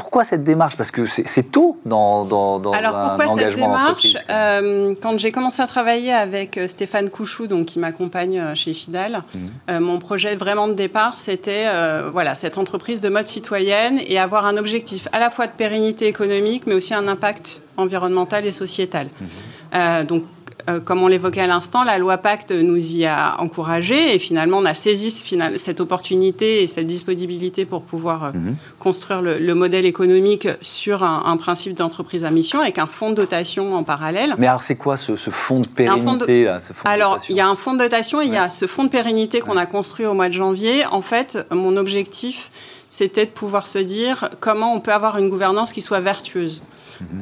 Pourquoi 0.07 0.25
cette 0.25 0.45
démarche? 0.45 0.77
Parce 0.77 0.91
que 0.91 1.07
c'est 1.07 1.51
tôt 1.51 1.79
dans, 1.85 2.25
dans, 2.25 2.59
dans 2.59 2.73
Alors, 2.73 2.97
un 2.97 3.17
pourquoi 3.17 3.39
cette 3.39 3.55
démarche? 3.57 4.17
euh, 4.31 4.95
Quand 5.01 5.19
j'ai 5.19 5.33
commencé 5.33 5.63
à 5.63 5.67
travailler 5.67 6.13
avec 6.13 6.59
euh, 6.59 6.69
Stéphane 6.69 7.11
Couchou, 7.11 7.47
donc, 7.47 7.67
qui 7.67 7.79
m'accompagne 7.79 8.39
euh, 8.39 8.55
chez 8.55 8.75
Fidal, 8.75 9.23
mhm. 9.69 9.81
mon 9.81 9.99
projet 9.99 10.37
vraiment 10.37 10.69
de 10.69 10.75
départ, 10.75 11.19
c'était 11.19 11.67
voilà, 12.13 12.35
cette 12.35 12.59
entreprise 12.59 13.01
de 13.01 13.09
mode 13.09 13.27
citoyenne 13.27 13.99
et 14.07 14.19
avoir 14.19 14.47
un 14.47 14.57
objectif 14.57 15.09
à 15.13 15.19
la 15.19 15.31
fois 15.31 15.47
de 15.47 15.53
pérennité 15.53 16.07
économique, 16.07 16.65
mais 16.67 16.75
aussi 16.75 16.95
un 16.95 17.09
impact 17.09 17.63
environnemental 17.77 18.47
et 18.47 18.53
sociétal. 18.53 19.09
Mhm. 19.21 20.05
donc, 20.07 20.25
euh, 20.69 20.81
comme 20.81 21.03
on 21.03 21.07
l'évoquait 21.07 21.43
à 21.43 21.47
l'instant, 21.47 21.85
la 21.85 21.99
loi 21.99 22.19
Pacte 22.19 22.51
nous 22.51 22.97
y 22.97 23.07
a 23.07 23.41
encouragés 23.41 24.15
et 24.15 24.19
finalement 24.19 24.59
on 24.59 24.65
a 24.65 24.75
saisi 24.75 25.11
cette 25.57 25.81
opportunité 25.81 26.63
et 26.63 26.67
cette 26.67 26.87
disponibilité 26.87 27.65
pour 27.65 27.83
pouvoir 27.83 28.25
euh, 28.25 28.33
mhm. 28.33 28.57
construire 28.81 29.23
le, 29.23 29.55
modèle 29.55 29.87
économique 29.87 30.49
sur 30.61 31.03
un, 31.03 31.37
principe 31.37 31.75
d'entreprise 31.75 32.25
à 32.25 32.31
mission 32.31 32.61
avec 32.61 32.79
un 32.79 32.87
fonds 32.87 33.11
de 33.11 33.15
dotation 33.15 33.75
en 33.75 33.85
parallèle. 33.85 34.35
Mais 34.39 34.47
alors 34.47 34.63
c'est 34.63 34.77
quoi 34.77 34.97
ce, 34.97 35.15
fonds 35.17 35.61
de 35.61 35.69
pérennité 35.69 36.45
là, 36.45 36.59
Alors 36.85 37.19
il 37.29 37.37
y 37.37 37.41
a 37.41 37.49
un 37.49 37.57
fonds 37.57 37.75
de 37.75 37.79
dotation 37.79 38.21
et 38.21 38.27
il 38.27 38.33
y 38.33 38.37
a 38.37 38.51
ce 38.51 38.67
fonds 38.67 38.85
de 38.85 38.89
pérennité 38.89 39.41
qu'on 39.41 39.57
a 39.57 39.67
construit 39.67 40.05
au 40.07 40.15
mois 40.15 40.29
de 40.29 40.35
janvier. 40.35 40.85
En 40.91 41.03
fait, 41.03 41.47
mon 41.53 41.77
objectif, 41.77 42.51
c'était 42.89 43.27
de 43.27 43.31
pouvoir 43.31 43.67
se 43.67 43.79
dire 43.79 44.31
comment 44.41 44.75
on 44.75 44.81
peut 44.81 44.93
avoir 44.93 45.19
une 45.19 45.29
gouvernance 45.29 45.73
qui 45.73 45.83
soit 45.83 46.01
vertueuse. 46.01 46.63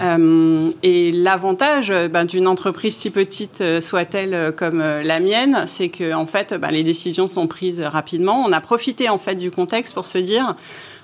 Euh, 0.00 0.70
et 0.83 1.12
l'avantage 1.12 1.90
euh, 1.90 2.09
ben, 2.09 2.24
d'une 2.24 2.46
entreprise 2.46 2.96
si 2.96 3.11
petite 3.11 3.61
euh, 3.61 3.81
soit-elle 3.81 4.53
comme 4.57 4.79
la 4.79 5.20
mienne, 5.20 5.64
c'est 5.66 5.88
que 5.88 6.14
en 6.14 6.27
fait, 6.27 6.55
ben, 6.55 6.68
les 6.68 6.83
décisions 6.83 7.29
sont 7.29 7.46
prises 7.46 7.81
rapidement. 7.81 8.44
On 8.46 8.53
a 8.53 8.61
profité 8.61 9.09
en 9.09 9.18
fait 9.18 9.35
du 9.35 9.50
contexte 9.50 9.94
pour 9.94 10.07
se 10.07 10.18
dire. 10.18 10.57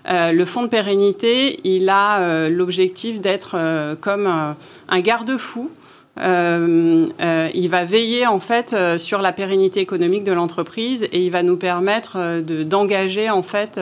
le 0.09 0.45
fonds 0.45 0.63
de 0.63 0.69
pérennité, 0.69 1.61
il 1.65 1.89
a 1.89 2.49
l'objectif 2.49 3.21
d'être 3.21 3.57
comme 4.01 4.27
un 4.27 5.01
garde-fou 5.01 5.71
il 6.17 7.69
va 7.71 7.85
veiller 7.85 8.27
en 8.27 8.41
fait 8.41 8.75
sur 8.99 9.21
la 9.21 9.33
pérennité 9.33 9.81
économique 9.81 10.25
de 10.25 10.33
l'entreprise 10.33 11.05
et 11.13 11.25
il 11.25 11.31
va 11.31 11.43
nous 11.43 11.57
permettre 11.57 12.41
d'engager 12.41 13.31
en 13.31 13.43
fait, 13.43 13.81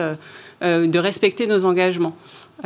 de 0.61 0.99
respecter 0.99 1.47
nos 1.47 1.65
engagements. 1.65 2.15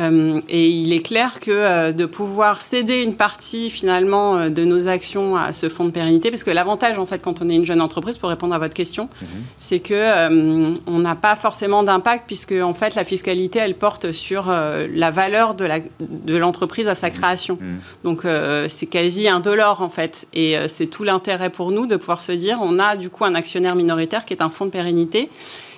Euh, 0.00 0.40
et 0.48 0.68
il 0.68 0.92
est 0.92 1.00
clair 1.00 1.38
que 1.40 1.50
euh, 1.50 1.92
de 1.92 2.04
pouvoir 2.04 2.60
céder 2.62 3.02
une 3.02 3.14
partie 3.14 3.70
finalement 3.70 4.36
euh, 4.36 4.48
de 4.48 4.64
nos 4.64 4.88
actions 4.88 5.36
à 5.36 5.52
ce 5.52 5.68
fonds 5.68 5.84
de 5.84 5.90
pérennité, 5.90 6.30
parce 6.30 6.42
que 6.42 6.50
l'avantage 6.50 6.98
en 6.98 7.06
fait 7.06 7.22
quand 7.22 7.40
on 7.42 7.48
est 7.48 7.54
une 7.54 7.64
jeune 7.64 7.80
entreprise, 7.80 8.18
pour 8.18 8.28
répondre 8.28 8.54
à 8.54 8.58
votre 8.58 8.74
question, 8.74 9.08
mhm. 9.22 9.28
c'est 9.58 9.78
que 9.78 10.74
on 10.86 10.98
n'a 10.98 11.14
pas 11.14 11.36
forcément 11.36 11.82
d'impact 11.82 12.24
puisque 12.26 12.52
en 12.52 12.74
fait 12.74 12.94
la 12.94 13.04
fiscalité 13.04 13.60
elle 13.60 13.74
porte 13.74 14.12
sur 14.12 14.46
la 14.48 15.10
valeur 15.10 15.54
de 15.54 16.36
l'entreprise 16.36 16.88
à 16.88 16.94
sa 16.94 17.08
mhm. 17.08 17.14
création. 17.14 17.58
Mhm. 17.60 17.78
Donc 18.02 18.22
c'est 18.68 18.86
quasi 18.86 19.28
indolore 19.28 19.80
en 19.80 19.90
fait, 19.90 20.26
et 20.34 20.56
c'est 20.68 20.86
tout 20.86 21.04
l'intérêt 21.04 21.50
pour 21.50 21.70
nous 21.70 21.86
de 21.86 21.96
pouvoir 21.96 22.20
se 22.20 22.32
dire 22.32 22.58
on 22.60 22.78
a 22.78 22.96
du 22.96 23.10
coup 23.10 23.24
un 23.24 23.34
actionnaire 23.34 23.74
minoritaire 23.74 24.24
qui 24.24 24.34
est 24.34 24.42
un 24.42 24.50
fonds 24.50 24.66
de 24.66 24.70
pérennité 24.70 25.30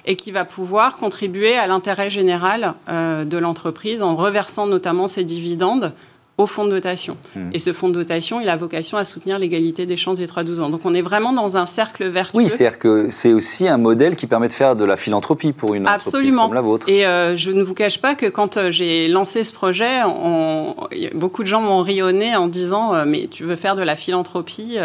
et 0.06 0.16
qui 0.16 0.30
va 0.30 0.44
pouvoir 0.44 0.96
contribuer 0.96 1.56
à 1.56 1.66
l'intérêt 1.66 2.10
général 2.10 2.74
euh, 2.88 3.24
de 3.24 3.38
l'entreprise 3.38 4.02
en 4.02 4.14
reversant 4.14 4.66
notamment 4.66 5.08
ses 5.08 5.24
dividendes 5.24 5.92
au 6.38 6.46
fonds 6.46 6.66
de 6.66 6.70
dotation. 6.70 7.16
Hmm. 7.34 7.48
Et 7.54 7.58
ce 7.58 7.72
fonds 7.72 7.88
de 7.88 7.94
dotation, 7.94 8.42
il 8.42 8.50
a 8.50 8.56
vocation 8.56 8.98
à 8.98 9.06
soutenir 9.06 9.38
l'égalité 9.38 9.86
des 9.86 9.96
chances 9.96 10.18
des 10.18 10.26
3-12 10.26 10.60
ans. 10.60 10.68
Donc 10.68 10.82
on 10.84 10.92
est 10.92 11.00
vraiment 11.00 11.32
dans 11.32 11.56
un 11.56 11.64
cercle 11.64 12.06
vertueux. 12.08 12.36
Oui, 12.36 12.48
c'est-à-dire 12.50 12.78
que 12.78 13.08
c'est 13.08 13.32
aussi 13.32 13.66
un 13.66 13.78
modèle 13.78 14.16
qui 14.16 14.26
permet 14.26 14.48
de 14.48 14.52
faire 14.52 14.76
de 14.76 14.84
la 14.84 14.98
philanthropie 14.98 15.52
pour 15.52 15.74
une 15.74 15.86
Absolument. 15.86 16.42
entreprise 16.42 16.46
comme 16.46 16.54
la 16.54 16.60
vôtre. 16.60 16.88
Et 16.90 17.06
euh, 17.06 17.36
je 17.36 17.50
ne 17.50 17.62
vous 17.62 17.72
cache 17.72 18.02
pas 18.02 18.14
que 18.14 18.26
quand 18.26 18.58
euh, 18.58 18.70
j'ai 18.70 19.08
lancé 19.08 19.44
ce 19.44 19.52
projet, 19.52 20.02
beaucoup 21.14 21.42
de 21.42 21.48
gens 21.48 21.62
m'ont 21.62 21.80
rionné 21.80 22.36
en 22.36 22.48
disant 22.48 23.06
mais 23.06 23.28
tu 23.30 23.44
veux 23.44 23.56
faire 23.56 23.74
de 23.74 23.82
la 23.82 23.96
philanthropie 23.96 24.76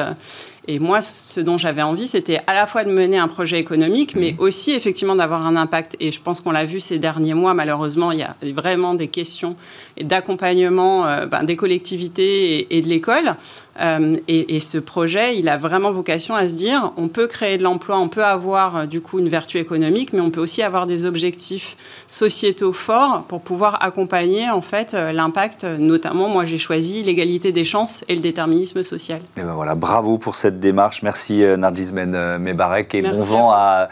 et 0.67 0.77
moi, 0.77 1.01
ce 1.01 1.39
dont 1.39 1.57
j'avais 1.57 1.81
envie, 1.81 2.07
c'était 2.07 2.39
à 2.45 2.53
la 2.53 2.67
fois 2.67 2.83
de 2.83 2.91
mener 2.91 3.17
un 3.17 3.27
projet 3.27 3.59
économique, 3.59 4.15
mais 4.15 4.35
aussi 4.37 4.71
effectivement 4.71 5.15
d'avoir 5.15 5.45
un 5.45 5.55
impact. 5.55 5.97
Et 5.99 6.11
je 6.11 6.21
pense 6.21 6.39
qu'on 6.39 6.51
l'a 6.51 6.65
vu 6.65 6.79
ces 6.79 6.99
derniers 6.99 7.33
mois, 7.33 7.55
malheureusement, 7.55 8.11
il 8.11 8.19
y 8.19 8.23
a 8.23 8.35
vraiment 8.53 8.93
des 8.93 9.07
questions 9.07 9.55
d'accompagnement 9.99 11.07
euh, 11.07 11.25
ben, 11.25 11.43
des 11.43 11.55
collectivités 11.55 12.75
et, 12.75 12.81
de 12.83 12.87
l'école. 12.87 13.35
Euh, 13.79 14.17
et, 14.27 14.59
ce 14.59 14.77
projet, 14.77 15.37
il 15.37 15.47
a 15.49 15.57
vraiment 15.57 15.91
vocation 15.91 16.35
à 16.35 16.47
se 16.49 16.55
dire, 16.55 16.91
on 16.97 17.07
peut 17.07 17.27
créer 17.27 17.57
de 17.57 17.63
l'emploi, 17.63 17.97
on 17.97 18.09
peut 18.09 18.23
avoir 18.23 18.75
euh, 18.75 18.85
du 18.85 19.01
coup 19.01 19.19
une 19.19 19.29
vertu 19.29 19.57
économique, 19.57 20.13
mais 20.13 20.19
on 20.19 20.29
peut 20.29 20.41
aussi 20.41 20.61
avoir 20.61 20.87
des 20.87 21.05
objectifs 21.05 21.77
sociétaux 22.07 22.73
forts 22.73 23.23
pour 23.27 23.41
pouvoir 23.41 23.83
accompagner 23.83 24.49
en 24.49 24.61
fait 24.61 24.93
l'impact. 24.93 25.63
Notamment, 25.63 26.27
moi, 26.27 26.45
j'ai 26.45 26.57
choisi 26.57 27.01
l'égalité 27.03 27.51
des 27.51 27.65
chances 27.65 28.03
et 28.07 28.15
le 28.15 28.21
déterminisme 28.21 28.83
social. 28.83 29.21
Et 29.37 29.41
ben 29.41 29.53
voilà, 29.53 29.75
bravo 29.75 30.17
pour 30.17 30.35
cette 30.35 30.59
démarche. 30.59 31.01
Merci 31.01 31.43
Nargis 31.57 31.91
Men 31.93 32.37
Mebarek 32.37 32.93
et 32.95 33.01
bon 33.01 33.19
vent 33.23 33.51
à, 33.51 33.89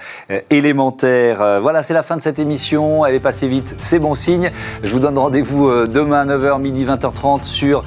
élémentaire. 0.50 1.60
voilà, 1.62 1.84
c'est 1.84 1.94
la 1.94 2.04
fin 2.04 2.18
de 2.18 2.22
cette 2.22 2.39
émission. 2.39 3.06
Elle 3.06 3.15
est 3.15 3.20
passée 3.20 3.48
vite, 3.48 3.76
c'est 3.80 4.00
bon 4.00 4.15
signe. 4.15 4.52
Je 4.84 4.92
vous 4.92 5.00
donne 5.00 5.18
rendez-vous 5.18 5.88
demain 5.88 6.26
9h, 6.26 6.62
midi 6.62 6.86
20h30 6.86 7.44
sur 7.44 7.84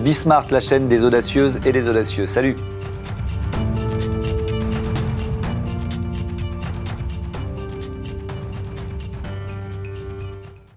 Bismarck, 0.00 0.50
la 0.50 0.60
chaîne 0.60 0.88
des 0.88 1.04
et 1.36 1.72
des 1.72 1.88
audacieux. 1.88 2.28
Salut 2.28 2.54